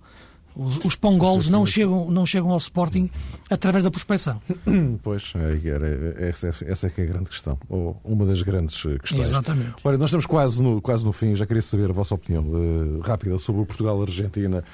Os, 0.56 0.78
os 0.84 0.96
pongolos 0.96 1.48
não 1.48 1.64
chegam, 1.64 2.10
não 2.10 2.26
chegam 2.26 2.50
ao 2.50 2.58
Sporting 2.58 3.08
através 3.48 3.84
da 3.84 3.90
prospecção. 3.90 4.40
Pois, 5.02 5.32
é, 5.36 6.24
é, 6.24 6.28
essa, 6.28 6.86
é 6.86 6.90
que 6.90 7.00
é 7.00 7.04
a 7.04 7.06
grande 7.06 7.30
questão, 7.30 7.58
ou 7.68 7.98
uma 8.04 8.26
das 8.26 8.42
grandes 8.42 8.84
eh, 8.84 8.98
questões. 8.98 9.28
Exatamente. 9.28 9.74
Olha, 9.84 9.96
nós 9.96 10.10
estamos 10.10 10.26
quase 10.26 10.62
no, 10.62 10.80
quase 10.80 11.04
no 11.04 11.12
fim, 11.12 11.34
já 11.34 11.46
queria 11.46 11.62
saber 11.62 11.90
a 11.90 11.92
vossa 11.92 12.14
opinião 12.14 12.44
uh, 12.44 13.00
rápida 13.00 13.38
sobre 13.38 13.62
o 13.62 13.66
Portugal-Argentina. 13.66 14.64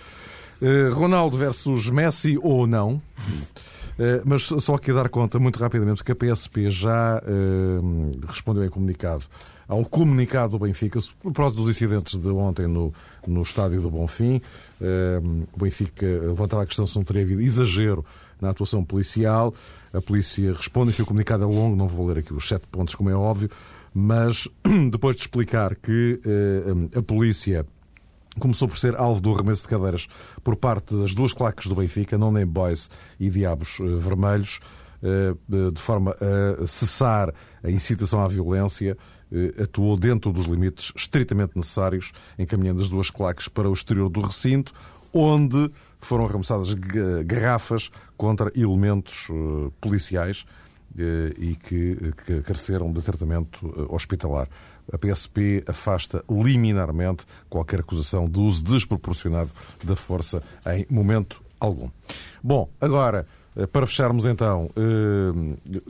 Uh, 0.61 0.93
Ronaldo 0.95 1.37
versus 1.37 1.91
Messi 1.91 2.39
ou 2.43 2.67
não? 2.67 2.95
Uh, 2.95 4.23
mas 4.25 4.43
só 4.43 4.75
aqui 4.75 4.91
a 4.91 4.95
dar 4.95 5.09
conta, 5.09 5.39
muito 5.39 5.59
rapidamente, 5.59 6.03
que 6.03 6.12
a 6.12 6.17
PSP 6.17 6.71
já 6.71 7.23
respondeu 8.29 8.65
em 8.65 8.71
comunicado 8.71 9.25
ao 9.68 9.85
comunicado 9.85 10.52
do 10.52 10.64
Benfica, 10.64 11.00
por 11.20 11.33
causa 11.33 11.57
dos 11.57 11.68
incidentes 11.68 12.18
de 12.18 12.29
ontem 12.29 12.66
no, 12.66 12.92
no 13.26 13.42
estádio 13.42 13.81
do 13.81 13.90
Bonfim. 13.90 14.40
O 15.52 15.59
Benfica 15.59 16.07
levantava 16.07 16.62
a 16.62 16.66
questão 16.66 16.87
se 16.87 16.96
não 16.96 17.05
teria 17.05 17.22
havido 17.22 17.40
exagero 17.40 18.05
na 18.40 18.50
atuação 18.50 18.85
policial. 18.85 19.52
A 19.92 20.00
polícia 20.00 20.52
responde 20.52 20.92
que 20.92 21.02
o 21.02 21.07
comunicado 21.07 21.42
é 21.42 21.46
longo, 21.46 21.74
não 21.74 21.88
vou 21.88 22.07
ler 22.07 22.18
aqui 22.18 22.33
os 22.33 22.46
sete 22.46 22.66
pontos, 22.68 22.94
como 22.94 23.11
é 23.11 23.14
óbvio, 23.14 23.50
mas 23.92 24.46
depois 24.90 25.16
de 25.16 25.22
explicar 25.22 25.74
que 25.74 26.20
a 26.96 27.02
polícia 27.02 27.66
começou 28.38 28.68
por 28.68 28.79
ser 28.79 28.94
alvo 28.96 29.20
do 29.20 29.35
arremesso 29.35 29.62
de 29.62 29.68
cadeiras 29.68 30.09
por 30.42 30.57
parte 30.57 30.94
das 30.94 31.14
duas 31.14 31.33
claques 31.33 31.66
do 31.66 31.74
Benfica, 31.74 32.18
não 32.18 32.31
nem 32.31 32.46
Boys 32.46 32.90
e 33.18 33.31
Diabos 33.31 33.79
eh, 33.81 33.85
Vermelhos, 33.96 34.61
eh, 35.02 35.35
de 35.48 35.81
forma 35.81 36.16
a 36.20 36.66
cessar 36.66 37.33
a 37.62 37.70
incitação 37.70 38.22
à 38.22 38.29
violência, 38.29 38.96
atuou 39.62 39.97
dentro 39.97 40.33
dos 40.33 40.47
limites 40.47 40.93
estritamente 40.97 41.57
necessários, 41.57 42.12
encaminhando 42.39 42.83
as 42.83 42.89
duas 42.89 43.11
claques 43.11 43.49
para 43.49 43.69
o 43.69 43.73
exterior 43.73 44.09
do 44.09 44.21
recinto, 44.21 44.73
onde 45.12 45.71
foram 46.01 46.25
arremessadas 46.25 46.75
garrafas 47.25 47.91
contra 48.17 48.53
elementos 48.55 49.29
eh, 49.31 49.71
policiais 49.81 50.47
eh, 50.97 51.35
e 51.39 51.57
que, 51.57 52.12
que 52.25 52.43
careceram 52.43 52.93
de 52.93 53.03
tratamento 53.03 53.89
hospitalar. 53.89 54.49
A 54.93 54.99
PSP 54.99 55.65
afasta 55.67 56.25
liminarmente 56.31 57.27
qualquer 57.49 57.81
acusação 57.81 58.29
de 58.29 58.39
uso 58.39 58.62
desproporcionado 58.62 59.51
da 59.83 59.97
força 59.97 60.43
em 60.67 60.87
momento 60.89 61.43
algum. 61.59 61.91
Bom, 62.41 62.71
agora, 62.81 63.27
para 63.73 63.85
fecharmos 63.85 64.27
então, 64.27 64.71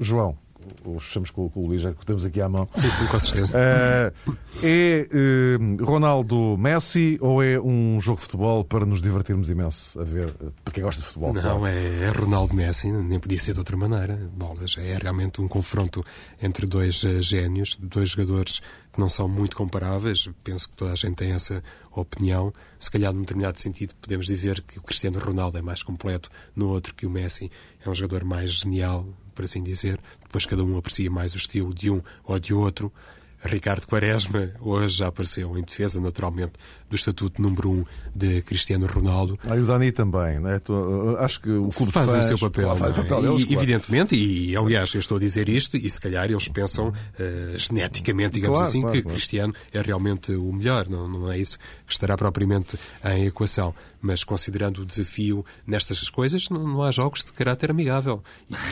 João, 0.00 0.38
os 0.84 1.04
fechamos 1.04 1.30
com, 1.30 1.48
com 1.48 1.60
o 1.60 1.66
Luís, 1.68 1.82
já 1.82 1.92
que 1.92 2.04
temos 2.04 2.24
aqui 2.24 2.40
à 2.40 2.48
mão. 2.48 2.66
Sim, 2.76 2.88
com 3.10 3.18
certeza. 3.18 3.52
Uh, 3.56 4.36
é 4.62 5.08
uh, 5.12 5.84
Ronaldo 5.84 6.56
Messi 6.58 7.18
ou 7.20 7.42
é 7.42 7.60
um 7.60 8.00
jogo 8.00 8.16
de 8.16 8.22
futebol 8.22 8.64
para 8.64 8.84
nos 8.84 9.02
divertirmos 9.02 9.50
imenso 9.50 10.00
a 10.00 10.04
ver? 10.04 10.32
Para 10.64 10.72
quem 10.72 10.82
gosta 10.82 11.00
de 11.00 11.06
futebol? 11.06 11.32
Não, 11.32 11.42
claro. 11.42 11.66
é, 11.66 12.04
é, 12.04 12.08
Ronaldo 12.10 12.54
Messi, 12.54 12.90
nem 12.90 13.18
podia 13.18 13.38
ser 13.38 13.52
de 13.52 13.58
outra 13.58 13.76
maneira. 13.76 14.16
Bolas, 14.34 14.76
é 14.78 14.98
realmente 15.00 15.40
um 15.40 15.48
confronto 15.48 16.04
entre 16.42 16.66
dois 16.66 17.02
uh, 17.04 17.22
génios, 17.22 17.76
dois 17.80 18.10
jogadores 18.10 18.60
que 18.92 19.00
não 19.00 19.08
são 19.08 19.28
muito 19.28 19.56
comparáveis. 19.56 20.28
Penso 20.42 20.68
que 20.68 20.76
toda 20.76 20.92
a 20.92 20.96
gente 20.96 21.14
tem 21.16 21.32
essa 21.32 21.62
opinião. 21.94 22.52
Se 22.78 22.90
calhar, 22.90 23.12
num 23.12 23.20
determinado 23.20 23.58
sentido, 23.58 23.94
podemos 24.00 24.26
dizer 24.26 24.62
que 24.62 24.78
o 24.78 24.82
Cristiano 24.82 25.18
Ronaldo 25.18 25.58
é 25.58 25.62
mais 25.62 25.82
completo, 25.82 26.30
no 26.54 26.68
outro 26.68 26.94
que 26.94 27.06
o 27.06 27.10
Messi 27.10 27.50
é 27.84 27.88
um 27.88 27.94
jogador 27.94 28.24
mais 28.24 28.52
genial, 28.52 29.06
por 29.36 29.44
assim 29.44 29.62
dizer. 29.62 30.00
Depois 30.22 30.44
cada 30.46 30.64
um 30.64 30.76
aprecia 30.76 31.10
mais 31.10 31.34
o 31.34 31.36
estilo 31.36 31.72
de 31.72 31.90
um 31.90 32.02
ou 32.24 32.38
de 32.40 32.52
outro. 32.52 32.92
Ricardo 33.44 33.86
Quaresma 33.86 34.50
hoje 34.60 34.96
já 34.96 35.06
apareceu 35.06 35.56
em 35.56 35.62
defesa, 35.62 36.00
naturalmente, 36.00 36.54
do 36.88 36.96
estatuto 36.96 37.40
número 37.40 37.70
1 37.70 37.72
um 37.72 37.84
de 38.14 38.42
Cristiano 38.42 38.86
Ronaldo. 38.86 39.38
Ah, 39.48 39.56
e 39.56 39.60
o 39.60 39.66
Dani 39.66 39.92
também, 39.92 40.38
né? 40.40 40.60
acho 41.18 41.40
que 41.40 41.50
o 41.50 41.68
clube 41.68 41.92
faz, 41.92 42.12
faz 42.12 42.24
o 42.24 42.28
seu 42.28 42.38
papel. 42.38 42.64
Claro, 42.64 42.78
faz 42.78 42.92
é? 42.92 43.02
papel 43.02 43.38
e, 43.38 43.52
evidentemente, 43.52 44.16
e 44.16 44.56
aliás, 44.56 44.92
eu 44.94 45.00
estou 45.00 45.16
a 45.16 45.20
dizer 45.20 45.48
isto, 45.48 45.76
e 45.76 45.88
se 45.90 46.00
calhar 46.00 46.30
eles 46.30 46.48
pensam 46.48 46.88
uh, 46.88 47.58
geneticamente, 47.58 48.34
digamos 48.34 48.58
claro, 48.58 48.68
assim, 48.68 48.80
claro, 48.80 48.96
que 48.96 49.02
claro. 49.02 49.16
Cristiano 49.16 49.54
é 49.72 49.80
realmente 49.80 50.32
o 50.32 50.52
melhor. 50.52 50.88
Não, 50.88 51.08
não 51.08 51.30
é 51.30 51.38
isso 51.38 51.58
que 51.86 51.92
estará 51.92 52.16
propriamente 52.16 52.78
em 53.04 53.26
equação. 53.26 53.74
Mas 54.00 54.22
considerando 54.22 54.82
o 54.82 54.86
desafio 54.86 55.44
nestas 55.66 56.08
coisas, 56.08 56.48
não, 56.48 56.62
não 56.62 56.82
há 56.82 56.90
jogos 56.90 57.24
de 57.24 57.32
caráter 57.32 57.70
amigável. 57.70 58.22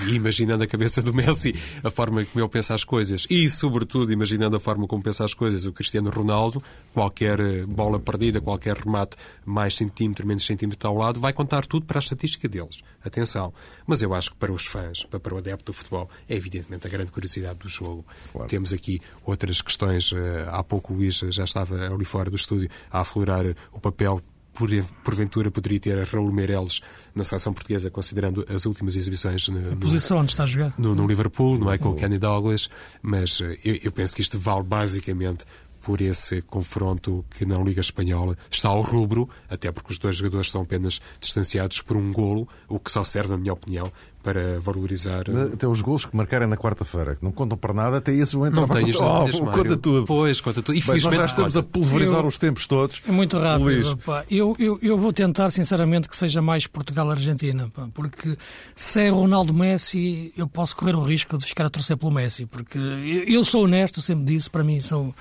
E, 0.06 0.10
e 0.10 0.14
imaginando 0.14 0.62
a 0.62 0.66
cabeça 0.66 1.02
do 1.02 1.12
Messi, 1.12 1.52
a 1.82 1.90
forma 1.90 2.24
como 2.24 2.44
ele 2.44 2.50
pensa 2.50 2.74
as 2.74 2.84
coisas, 2.84 3.26
e 3.28 3.48
sobretudo 3.50 4.12
imaginando 4.12 4.56
a 4.56 4.60
forma 4.60 4.86
como 4.86 5.02
pensa 5.02 5.24
as 5.24 5.34
coisas 5.34 5.66
o 5.66 5.72
Cristiano 5.72 6.10
Ronaldo, 6.10 6.62
qualquer 6.92 7.40
eh, 7.40 7.66
bola 7.66 7.98
perdida, 8.04 8.40
qualquer 8.40 8.76
remate 8.76 9.16
mais 9.44 9.74
centímetro, 9.74 10.26
menos 10.26 10.46
centímetro 10.46 10.88
ao 10.88 10.96
lado, 10.96 11.18
vai 11.18 11.32
contar 11.32 11.66
tudo 11.66 11.86
para 11.86 11.98
a 11.98 12.00
estatística 12.00 12.48
deles. 12.48 12.80
Atenção. 13.04 13.52
Mas 13.86 14.02
eu 14.02 14.14
acho 14.14 14.30
que 14.30 14.36
para 14.36 14.52
os 14.52 14.66
fãs, 14.66 15.04
para 15.04 15.34
o 15.34 15.38
adepto 15.38 15.72
do 15.72 15.76
futebol, 15.76 16.08
é 16.28 16.34
evidentemente 16.36 16.86
a 16.86 16.90
grande 16.90 17.10
curiosidade 17.10 17.58
do 17.58 17.68
jogo. 17.68 18.04
Claro. 18.32 18.48
Temos 18.48 18.72
aqui 18.72 19.00
outras 19.24 19.60
questões. 19.60 20.12
Eh, 20.12 20.48
há 20.50 20.62
pouco 20.62 20.92
o 20.92 20.96
Luís 20.96 21.18
já 21.30 21.44
estava 21.44 21.74
ali 21.92 22.04
fora 22.04 22.30
do 22.30 22.36
estúdio 22.36 22.68
a 22.90 23.00
aflorar 23.00 23.44
o 23.72 23.80
papel 23.80 24.22
por, 24.54 24.70
porventura 25.02 25.50
poderia 25.50 25.80
ter 25.80 26.02
Raul 26.06 26.32
Meireles 26.32 26.80
na 27.14 27.24
seleção 27.24 27.52
portuguesa, 27.52 27.90
considerando 27.90 28.46
as 28.48 28.64
últimas 28.64 28.96
exibições 28.96 29.48
no, 29.48 29.72
A 29.72 29.76
posição 29.76 30.18
onde 30.18 30.30
está 30.30 30.44
a 30.44 30.46
jogar. 30.46 30.72
no, 30.78 30.94
no 30.94 31.06
Liverpool, 31.06 31.58
não 31.58 31.70
é 31.70 31.76
com 31.76 31.90
o 31.90 31.96
Kenny 31.96 32.18
Douglas, 32.18 32.70
mas 33.02 33.40
eh, 33.40 33.58
eu, 33.64 33.78
eu 33.84 33.92
penso 33.92 34.14
que 34.14 34.22
isto 34.22 34.38
vale 34.38 34.62
basicamente 34.62 35.44
por 35.84 36.00
esse 36.00 36.40
confronto 36.42 37.24
que 37.36 37.44
na 37.44 37.58
Liga 37.58 37.80
Espanhola 37.80 38.36
está 38.50 38.70
ao 38.70 38.80
rubro, 38.80 39.28
até 39.50 39.70
porque 39.70 39.92
os 39.92 39.98
dois 39.98 40.16
jogadores 40.16 40.50
são 40.50 40.62
apenas 40.62 41.00
distanciados 41.20 41.82
por 41.82 41.96
um 41.96 42.10
golo, 42.12 42.48
o 42.68 42.78
que 42.80 42.90
só 42.90 43.04
serve, 43.04 43.30
na 43.32 43.38
minha 43.38 43.52
opinião, 43.52 43.92
para 44.22 44.58
valorizar. 44.58 45.24
Até 45.52 45.68
os 45.68 45.82
gols 45.82 46.06
que 46.06 46.16
marcarem 46.16 46.48
na 46.48 46.56
quarta-feira, 46.56 47.14
que 47.14 47.22
não 47.22 47.30
contam 47.30 47.58
para 47.58 47.74
nada, 47.74 47.98
até 47.98 48.12
esses 48.14 48.32
vão 48.32 48.46
entrar 48.46 48.62
Não 48.62 48.66
para 48.68 48.80
tenhas 48.80 48.96
oh, 48.96 49.18
dúvidas, 49.18 49.40
Mário. 49.40 49.62
conta 49.62 49.76
tudo. 49.76 50.06
Pois, 50.06 50.40
conta 50.40 50.62
tudo. 50.62 50.74
Bem, 50.74 50.80
nós 50.80 50.88
Infelizmente, 50.88 51.16
já 51.20 51.26
estamos 51.26 51.56
a 51.58 51.62
pulverizar 51.62 52.20
Eu- 52.20 52.26
os 52.26 52.38
tempos 52.38 52.66
todos. 52.66 53.02
É 53.06 53.12
muito 53.12 53.38
rápido. 53.38 53.64
Luís. 53.64 53.94
pá. 54.02 54.24
Eu, 54.30 54.56
eu, 54.58 54.78
eu 54.80 54.96
vou 54.96 55.12
tentar, 55.12 55.50
sinceramente, 55.50 56.08
que 56.08 56.16
seja 56.16 56.40
mais 56.40 56.66
Portugal-Argentina, 56.66 57.70
porque 57.92 58.38
se 58.74 59.02
é 59.02 59.10
Ronaldo-Messi, 59.10 60.32
eu 60.34 60.48
posso 60.48 60.74
correr 60.74 60.96
o 60.96 61.02
risco 61.02 61.36
de 61.36 61.44
ficar 61.44 61.66
a 61.66 61.68
torcer 61.68 61.98
pelo 61.98 62.10
Messi, 62.10 62.46
porque 62.46 62.78
eu, 62.78 63.24
eu 63.24 63.44
sou 63.44 63.64
honesto, 63.64 64.00
sempre 64.00 64.24
disse, 64.24 64.48
para 64.48 64.64
mim 64.64 64.80
sou, 64.80 65.14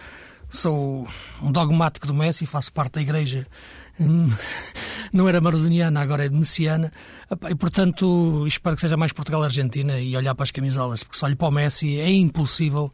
sou 0.53 1.07
um 1.41 1.51
dogmático 1.51 2.05
do 2.05 2.13
Messi, 2.13 2.45
faço 2.45 2.71
parte 2.71 2.93
da 2.93 3.01
igreja. 3.01 3.47
hum, 3.99 4.29
Não 5.11 5.27
era 5.27 5.41
maradoniana, 5.41 6.01
agora 6.01 6.25
é 6.25 6.29
messiana. 6.29 6.91
E, 7.49 7.55
portanto, 7.55 8.45
espero 8.47 8.75
que 8.75 8.81
seja 8.81 8.97
mais 8.97 9.11
Portugal-Argentina 9.11 9.99
e 9.99 10.15
olhar 10.15 10.33
para 10.33 10.43
as 10.43 10.51
camisolas, 10.51 11.03
porque 11.03 11.17
se 11.17 11.25
olho 11.25 11.35
para 11.35 11.47
o 11.47 11.51
Messi 11.51 11.99
é 11.99 12.11
impossível 12.11 12.89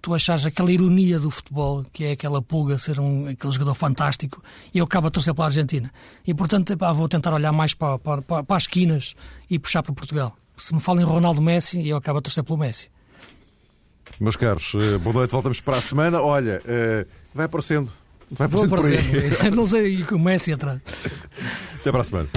tu 0.00 0.14
achares 0.14 0.46
aquela 0.46 0.70
ironia 0.70 1.18
do 1.18 1.30
futebol, 1.30 1.84
que 1.92 2.04
é 2.04 2.12
aquela 2.12 2.40
pulga 2.40 2.78
ser 2.78 3.00
um, 3.00 3.26
aquele 3.26 3.52
jogador 3.52 3.74
fantástico, 3.74 4.42
e 4.72 4.78
eu 4.78 4.84
acabo 4.84 5.08
a 5.08 5.10
torcer 5.10 5.34
pela 5.34 5.46
Argentina. 5.46 5.92
E 6.24 6.32
portanto, 6.32 6.76
vou 6.94 7.08
tentar 7.08 7.34
olhar 7.34 7.52
mais 7.52 7.74
para, 7.74 7.98
para, 7.98 8.22
para, 8.22 8.44
para 8.44 8.56
as 8.56 8.64
esquinas 8.64 9.14
e 9.48 9.58
puxar 9.58 9.82
para 9.82 9.92
Portugal. 9.92 10.36
Se 10.56 10.74
me 10.74 10.80
falam 10.80 11.02
em 11.02 11.04
Ronaldo 11.04 11.42
Messi, 11.42 11.88
eu 11.88 11.96
acabo 11.96 12.20
a 12.20 12.22
torcer 12.22 12.44
pelo 12.44 12.58
Messi. 12.58 12.88
Meus 14.20 14.36
caros, 14.36 14.72
eh, 14.74 14.98
boa 14.98 15.14
noite, 15.14 15.30
voltamos 15.30 15.62
para 15.62 15.78
a 15.78 15.80
semana. 15.80 16.20
Olha, 16.20 16.60
eh, 16.66 17.06
vai 17.34 17.46
aparecendo. 17.46 17.90
Vai 18.30 18.46
Vou 18.48 18.64
aparecendo 18.64 18.98
aí. 19.16 19.26
aparecer. 19.28 19.50
Não 19.56 19.66
sei, 19.66 19.94
e 19.96 20.04
com 20.04 20.16
o 20.16 20.18
Messi 20.18 20.52
atrás. 20.52 20.78
Até 21.80 21.90
para 21.90 22.02
a 22.02 22.04
semana. 22.04 22.28